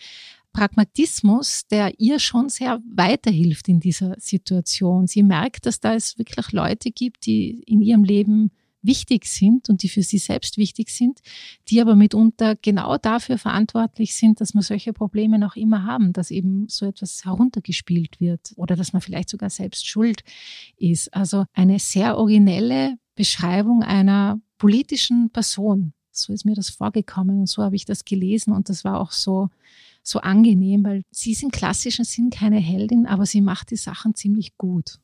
Pragmatismus, 0.55 1.67
der 1.67 1.99
ihr 1.99 2.17
schon 2.19 2.47
sehr 2.47 2.81
weiterhilft 2.89 3.67
in 3.67 3.81
dieser 3.81 4.15
Situation. 4.19 5.05
Sie 5.05 5.21
merkt, 5.21 5.65
dass 5.65 5.81
da 5.81 5.93
es 5.95 6.17
wirklich 6.17 6.53
Leute 6.53 6.91
gibt, 6.91 7.25
die 7.25 7.61
in 7.65 7.81
ihrem 7.81 8.05
Leben 8.05 8.51
wichtig 8.85 9.25
sind 9.25 9.69
und 9.69 9.83
die 9.83 9.89
für 9.89 10.03
sie 10.03 10.17
selbst 10.17 10.57
wichtig 10.57 10.89
sind, 10.89 11.19
die 11.67 11.81
aber 11.81 11.95
mitunter 11.95 12.55
genau 12.55 12.97
dafür 12.97 13.37
verantwortlich 13.37 14.15
sind, 14.15 14.41
dass 14.41 14.53
man 14.53 14.63
solche 14.63 14.93
Probleme 14.93 15.39
noch 15.39 15.55
immer 15.55 15.83
haben, 15.83 16.13
dass 16.13 16.31
eben 16.31 16.67
so 16.67 16.85
etwas 16.85 17.25
heruntergespielt 17.25 18.19
wird 18.19 18.53
oder 18.55 18.75
dass 18.75 18.93
man 18.93 19.01
vielleicht 19.01 19.29
sogar 19.29 19.49
selbst 19.49 19.87
schuld 19.87 20.23
ist. 20.77 21.13
Also 21.13 21.45
eine 21.53 21.79
sehr 21.79 22.17
originelle 22.17 22.97
Beschreibung 23.15 23.83
einer 23.83 24.39
politischen 24.57 25.29
Person. 25.31 25.93
So 26.11 26.33
ist 26.33 26.45
mir 26.45 26.55
das 26.55 26.69
vorgekommen 26.69 27.41
und 27.41 27.49
so 27.49 27.63
habe 27.63 27.75
ich 27.75 27.85
das 27.85 28.05
gelesen 28.05 28.53
und 28.53 28.69
das 28.69 28.83
war 28.83 28.99
auch 28.99 29.11
so 29.11 29.49
so 30.07 30.19
angenehm, 30.19 30.83
weil 30.83 31.03
sie 31.09 31.31
ist 31.31 31.41
im 31.41 31.49
klassischen 31.49 32.05
Sinn 32.05 32.29
keine 32.29 32.59
Heldin, 32.59 33.07
aber 33.07 33.25
sie 33.25 33.41
macht 33.41 33.71
die 33.71 33.75
Sachen 33.75 34.13
ziemlich 34.13 34.55
gut. 34.57 34.99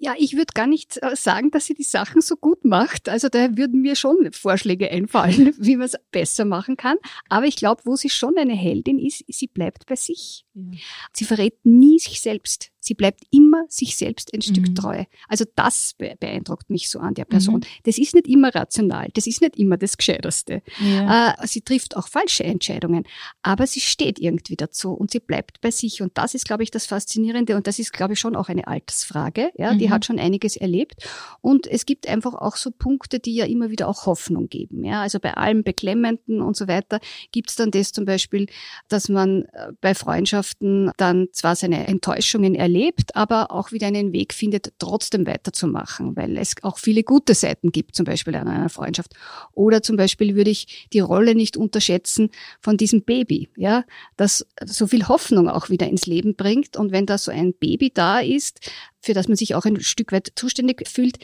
Ja, 0.00 0.14
ich 0.16 0.36
würde 0.36 0.52
gar 0.54 0.66
nicht 0.66 0.98
äh, 1.02 1.16
sagen, 1.16 1.50
dass 1.50 1.66
sie 1.66 1.74
die 1.74 1.82
Sachen 1.82 2.20
so 2.20 2.36
gut 2.36 2.64
macht. 2.64 3.08
Also 3.08 3.28
da 3.28 3.56
würden 3.56 3.80
mir 3.80 3.96
schon 3.96 4.30
Vorschläge 4.32 4.90
einfallen, 4.90 5.54
wie 5.58 5.76
man 5.76 5.86
es 5.86 5.96
besser 6.10 6.44
machen 6.44 6.76
kann. 6.76 6.96
Aber 7.28 7.46
ich 7.46 7.56
glaube, 7.56 7.82
wo 7.84 7.96
sie 7.96 8.10
schon 8.10 8.36
eine 8.38 8.54
Heldin 8.54 8.98
ist, 8.98 9.24
sie 9.28 9.48
bleibt 9.48 9.86
bei 9.86 9.96
sich. 9.96 10.44
Ja. 10.54 10.78
Sie 11.12 11.24
verrät 11.24 11.54
nie 11.64 11.98
sich 11.98 12.20
selbst. 12.20 12.70
Sie 12.80 12.94
bleibt 12.94 13.24
immer 13.30 13.64
sich 13.68 13.96
selbst 13.96 14.32
ein 14.32 14.40
Stück 14.40 14.68
mhm. 14.68 14.74
treu. 14.74 15.04
Also 15.28 15.44
das 15.56 15.94
beeindruckt 15.98 16.70
mich 16.70 16.88
so 16.88 17.00
an 17.00 17.12
der 17.12 17.26
Person. 17.26 17.56
Mhm. 17.56 17.82
Das 17.82 17.98
ist 17.98 18.14
nicht 18.14 18.26
immer 18.26 18.54
rational, 18.54 19.08
das 19.12 19.26
ist 19.26 19.42
nicht 19.42 19.56
immer 19.58 19.76
das 19.76 19.98
Gescheiterste. 19.98 20.62
Ja. 20.80 21.34
Äh, 21.34 21.46
sie 21.46 21.60
trifft 21.60 21.96
auch 21.96 22.08
falsche 22.08 22.44
Entscheidungen, 22.44 23.04
aber 23.42 23.66
sie 23.66 23.80
steht 23.80 24.18
irgendwie 24.18 24.56
dazu 24.56 24.92
und 24.92 25.10
sie 25.10 25.20
bleibt 25.20 25.60
bei 25.60 25.70
sich. 25.70 26.00
Und 26.00 26.16
das 26.16 26.34
ist, 26.34 26.46
glaube 26.46 26.62
ich, 26.62 26.70
das 26.70 26.86
Faszinierende 26.86 27.56
und 27.56 27.66
das 27.66 27.78
ist, 27.78 27.92
glaube 27.92 28.14
ich, 28.14 28.20
schon 28.20 28.36
auch 28.36 28.48
eine 28.48 28.66
Altersfrage. 28.66 29.50
Ja, 29.58 29.74
mhm. 29.74 29.78
Die 29.88 29.92
hat 29.92 30.04
schon 30.04 30.18
einiges 30.18 30.56
erlebt 30.56 31.08
und 31.40 31.66
es 31.66 31.86
gibt 31.86 32.08
einfach 32.08 32.34
auch 32.34 32.56
so 32.56 32.70
Punkte, 32.70 33.18
die 33.18 33.34
ja 33.34 33.46
immer 33.46 33.70
wieder 33.70 33.88
auch 33.88 34.06
Hoffnung 34.06 34.48
geben. 34.48 34.84
Ja, 34.84 35.02
also 35.02 35.18
bei 35.18 35.34
allem 35.34 35.62
Beklemmenden 35.62 36.40
und 36.40 36.56
so 36.56 36.68
weiter 36.68 37.00
gibt 37.32 37.50
es 37.50 37.56
dann 37.56 37.70
das 37.70 37.92
zum 37.92 38.04
Beispiel, 38.04 38.46
dass 38.88 39.08
man 39.08 39.42
äh, 39.52 39.72
bei 39.80 39.94
Freundschaften 39.94 40.92
dann 40.96 41.28
zwar 41.32 41.56
seine 41.56 41.86
Enttäuschungen 41.86 42.54
erlebt, 42.54 43.16
aber 43.16 43.50
auch 43.50 43.72
wieder 43.72 43.86
einen 43.86 44.12
Weg 44.12 44.34
findet, 44.34 44.72
trotzdem 44.78 45.26
weiterzumachen, 45.26 46.16
weil 46.16 46.36
es 46.36 46.54
auch 46.62 46.78
viele 46.78 47.02
gute 47.02 47.34
Seiten 47.34 47.72
gibt, 47.72 47.94
zum 47.94 48.04
Beispiel 48.04 48.34
an 48.36 48.48
einer 48.48 48.68
Freundschaft. 48.68 49.14
Oder 49.52 49.82
zum 49.82 49.96
Beispiel 49.96 50.34
würde 50.36 50.50
ich 50.50 50.88
die 50.92 51.00
Rolle 51.00 51.34
nicht 51.34 51.56
unterschätzen 51.56 52.30
von 52.60 52.76
diesem 52.76 53.02
Baby, 53.02 53.48
ja, 53.56 53.84
das 54.16 54.46
so 54.64 54.86
viel 54.86 55.08
Hoffnung 55.08 55.48
auch 55.48 55.70
wieder 55.70 55.88
ins 55.88 56.06
Leben 56.06 56.34
bringt. 56.34 56.76
Und 56.76 56.92
wenn 56.92 57.06
da 57.06 57.18
so 57.18 57.30
ein 57.30 57.54
Baby 57.54 57.90
da 57.92 58.20
ist, 58.20 58.70
für 59.00 59.14
das 59.14 59.28
man 59.28 59.36
sich 59.36 59.54
auch 59.54 59.64
ein 59.64 59.80
Stück 59.80 60.12
weit 60.12 60.32
zuständig 60.34 60.86
fühlt, 60.88 61.18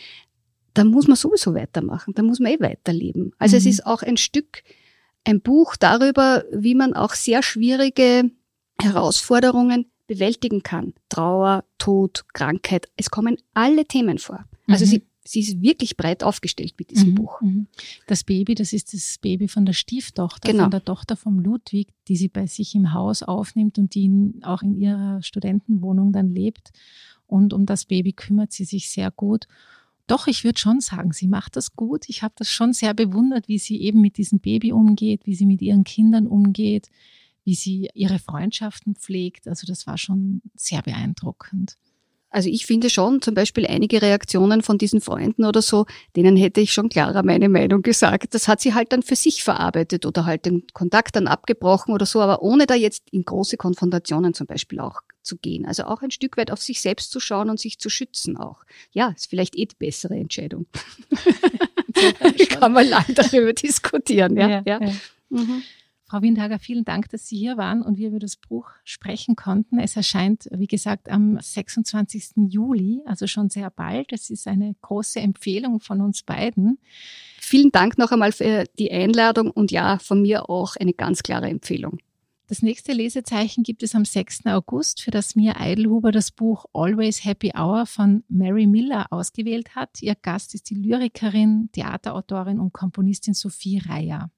dann 0.74 0.88
muss 0.88 1.06
man 1.06 1.16
sowieso 1.16 1.54
weitermachen, 1.54 2.14
dann 2.14 2.26
muss 2.26 2.40
man 2.40 2.52
eh 2.52 2.60
weiterleben. 2.60 3.32
Also 3.38 3.54
mhm. 3.54 3.58
es 3.58 3.66
ist 3.66 3.86
auch 3.86 4.02
ein 4.02 4.16
Stück, 4.16 4.62
ein 5.24 5.40
Buch 5.40 5.76
darüber, 5.76 6.44
wie 6.52 6.74
man 6.74 6.94
auch 6.94 7.14
sehr 7.14 7.42
schwierige 7.42 8.30
Herausforderungen 8.80 9.86
bewältigen 10.06 10.62
kann. 10.62 10.94
Trauer, 11.08 11.64
Tod, 11.78 12.24
Krankheit. 12.34 12.88
Es 12.96 13.10
kommen 13.10 13.38
alle 13.54 13.86
Themen 13.86 14.18
vor. 14.18 14.44
Also 14.68 14.84
mhm. 14.84 14.90
sie, 14.90 15.02
sie 15.24 15.40
ist 15.40 15.62
wirklich 15.62 15.96
breit 15.96 16.22
aufgestellt 16.22 16.74
mit 16.78 16.90
diesem 16.90 17.10
mhm. 17.10 17.14
Buch. 17.14 17.40
Mhm. 17.40 17.66
Das 18.06 18.24
Baby, 18.24 18.54
das 18.54 18.72
ist 18.72 18.92
das 18.92 19.18
Baby 19.18 19.48
von 19.48 19.64
der 19.64 19.72
Stieftochter, 19.72 20.50
Genau. 20.50 20.64
von 20.64 20.70
der 20.70 20.84
Tochter 20.84 21.16
vom 21.16 21.38
Ludwig, 21.38 21.88
die 22.08 22.16
sie 22.16 22.28
bei 22.28 22.46
sich 22.46 22.74
im 22.74 22.92
Haus 22.92 23.22
aufnimmt 23.22 23.78
und 23.78 23.94
die 23.94 24.04
in, 24.04 24.40
auch 24.44 24.62
in 24.62 24.74
ihrer 24.74 25.22
Studentenwohnung 25.22 26.12
dann 26.12 26.34
lebt. 26.34 26.72
Und 27.26 27.52
um 27.52 27.66
das 27.66 27.84
Baby 27.84 28.12
kümmert 28.12 28.52
sie 28.52 28.64
sich 28.64 28.90
sehr 28.90 29.10
gut. 29.10 29.46
Doch, 30.06 30.26
ich 30.26 30.44
würde 30.44 30.58
schon 30.58 30.80
sagen, 30.80 31.12
sie 31.12 31.28
macht 31.28 31.56
das 31.56 31.74
gut. 31.76 32.08
Ich 32.08 32.22
habe 32.22 32.34
das 32.36 32.50
schon 32.50 32.72
sehr 32.72 32.92
bewundert, 32.92 33.48
wie 33.48 33.58
sie 33.58 33.80
eben 33.80 34.00
mit 34.00 34.18
diesem 34.18 34.38
Baby 34.38 34.72
umgeht, 34.72 35.26
wie 35.26 35.34
sie 35.34 35.46
mit 35.46 35.62
ihren 35.62 35.84
Kindern 35.84 36.26
umgeht, 36.26 36.90
wie 37.44 37.54
sie 37.54 37.88
ihre 37.94 38.18
Freundschaften 38.18 38.96
pflegt. 38.96 39.48
Also 39.48 39.66
das 39.66 39.86
war 39.86 39.96
schon 39.96 40.42
sehr 40.54 40.82
beeindruckend. 40.82 41.78
Also 42.34 42.48
ich 42.48 42.66
finde 42.66 42.90
schon, 42.90 43.22
zum 43.22 43.34
Beispiel 43.34 43.64
einige 43.64 44.02
Reaktionen 44.02 44.62
von 44.62 44.76
diesen 44.76 45.00
Freunden 45.00 45.44
oder 45.44 45.62
so, 45.62 45.86
denen 46.16 46.36
hätte 46.36 46.60
ich 46.60 46.72
schon 46.72 46.88
klarer 46.88 47.22
meine 47.22 47.48
Meinung 47.48 47.80
gesagt. 47.80 48.34
Das 48.34 48.48
hat 48.48 48.60
sie 48.60 48.74
halt 48.74 48.92
dann 48.92 49.04
für 49.04 49.14
sich 49.14 49.44
verarbeitet 49.44 50.04
oder 50.04 50.26
halt 50.26 50.44
den 50.44 50.64
Kontakt 50.72 51.14
dann 51.14 51.28
abgebrochen 51.28 51.94
oder 51.94 52.06
so, 52.06 52.20
aber 52.20 52.42
ohne 52.42 52.66
da 52.66 52.74
jetzt 52.74 53.04
in 53.12 53.24
große 53.24 53.56
Konfrontationen 53.56 54.34
zum 54.34 54.48
Beispiel 54.48 54.80
auch 54.80 55.02
zu 55.22 55.36
gehen. 55.36 55.64
Also 55.64 55.84
auch 55.84 56.02
ein 56.02 56.10
Stück 56.10 56.36
weit 56.36 56.50
auf 56.50 56.60
sich 56.60 56.80
selbst 56.80 57.12
zu 57.12 57.20
schauen 57.20 57.50
und 57.50 57.60
sich 57.60 57.78
zu 57.78 57.88
schützen 57.88 58.36
auch. 58.36 58.64
Ja, 58.90 59.14
ist 59.14 59.30
vielleicht 59.30 59.56
eh 59.56 59.66
die 59.66 59.76
bessere 59.78 60.16
Entscheidung. 60.16 60.66
Kann 62.48 62.72
man 62.72 62.88
lang 62.88 63.06
darüber 63.14 63.52
diskutieren, 63.52 64.36
ja. 64.36 64.48
ja. 64.48 64.62
ja. 64.66 64.92
Mhm. 65.30 65.62
Frau 66.14 66.22
Windhager, 66.22 66.60
vielen 66.60 66.84
Dank, 66.84 67.08
dass 67.08 67.26
Sie 67.26 67.36
hier 67.36 67.56
waren 67.56 67.82
und 67.82 67.98
wir 67.98 68.06
über 68.06 68.20
das 68.20 68.36
Buch 68.36 68.70
sprechen 68.84 69.34
konnten. 69.34 69.80
Es 69.80 69.96
erscheint, 69.96 70.48
wie 70.52 70.68
gesagt, 70.68 71.08
am 71.08 71.40
26. 71.40 72.34
Juli, 72.50 73.02
also 73.04 73.26
schon 73.26 73.50
sehr 73.50 73.68
bald. 73.68 74.12
Es 74.12 74.30
ist 74.30 74.46
eine 74.46 74.76
große 74.80 75.18
Empfehlung 75.18 75.80
von 75.80 76.00
uns 76.00 76.22
beiden. 76.22 76.78
Vielen 77.40 77.72
Dank 77.72 77.98
noch 77.98 78.12
einmal 78.12 78.30
für 78.30 78.62
die 78.78 78.92
Einladung 78.92 79.50
und 79.50 79.72
ja, 79.72 79.98
von 79.98 80.22
mir 80.22 80.48
auch 80.48 80.76
eine 80.76 80.92
ganz 80.92 81.24
klare 81.24 81.48
Empfehlung. 81.48 81.98
Das 82.46 82.62
nächste 82.62 82.92
Lesezeichen 82.92 83.64
gibt 83.64 83.82
es 83.82 83.96
am 83.96 84.04
6. 84.04 84.46
August, 84.46 85.02
für 85.02 85.10
das 85.10 85.34
Mia 85.34 85.58
Eidelhuber 85.58 86.12
das 86.12 86.30
Buch 86.30 86.66
Always 86.72 87.24
Happy 87.24 87.50
Hour 87.56 87.86
von 87.86 88.22
Mary 88.28 88.68
Miller 88.68 89.06
ausgewählt 89.10 89.74
hat. 89.74 90.00
Ihr 90.00 90.14
Gast 90.14 90.54
ist 90.54 90.70
die 90.70 90.76
Lyrikerin, 90.76 91.70
Theaterautorin 91.72 92.60
und 92.60 92.72
Komponistin 92.72 93.34
Sophie 93.34 93.78
Reier. 93.84 94.30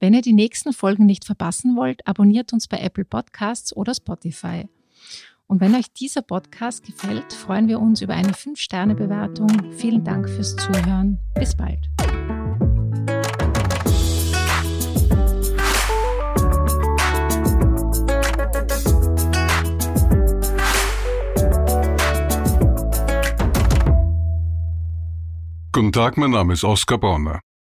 Wenn 0.00 0.14
ihr 0.14 0.22
die 0.22 0.32
nächsten 0.32 0.72
Folgen 0.72 1.06
nicht 1.06 1.24
verpassen 1.24 1.74
wollt, 1.74 2.06
abonniert 2.06 2.52
uns 2.52 2.68
bei 2.68 2.78
Apple 2.78 3.04
Podcasts 3.04 3.74
oder 3.74 3.94
Spotify. 3.94 4.68
Und 5.48 5.60
wenn 5.60 5.74
euch 5.74 5.92
dieser 5.92 6.22
Podcast 6.22 6.84
gefällt, 6.84 7.32
freuen 7.32 7.66
wir 7.66 7.80
uns 7.80 8.00
über 8.00 8.14
eine 8.14 8.30
5-Sterne-Bewertung. 8.30 9.72
Vielen 9.72 10.04
Dank 10.04 10.28
fürs 10.28 10.54
Zuhören. 10.54 11.18
Bis 11.34 11.56
bald. 11.56 11.90
Guten 25.72 25.92
Tag, 25.92 26.16
mein 26.16 26.30
Name 26.30 26.52
ist 26.52 26.62
Oskar 26.62 26.98
Bonner. 26.98 27.40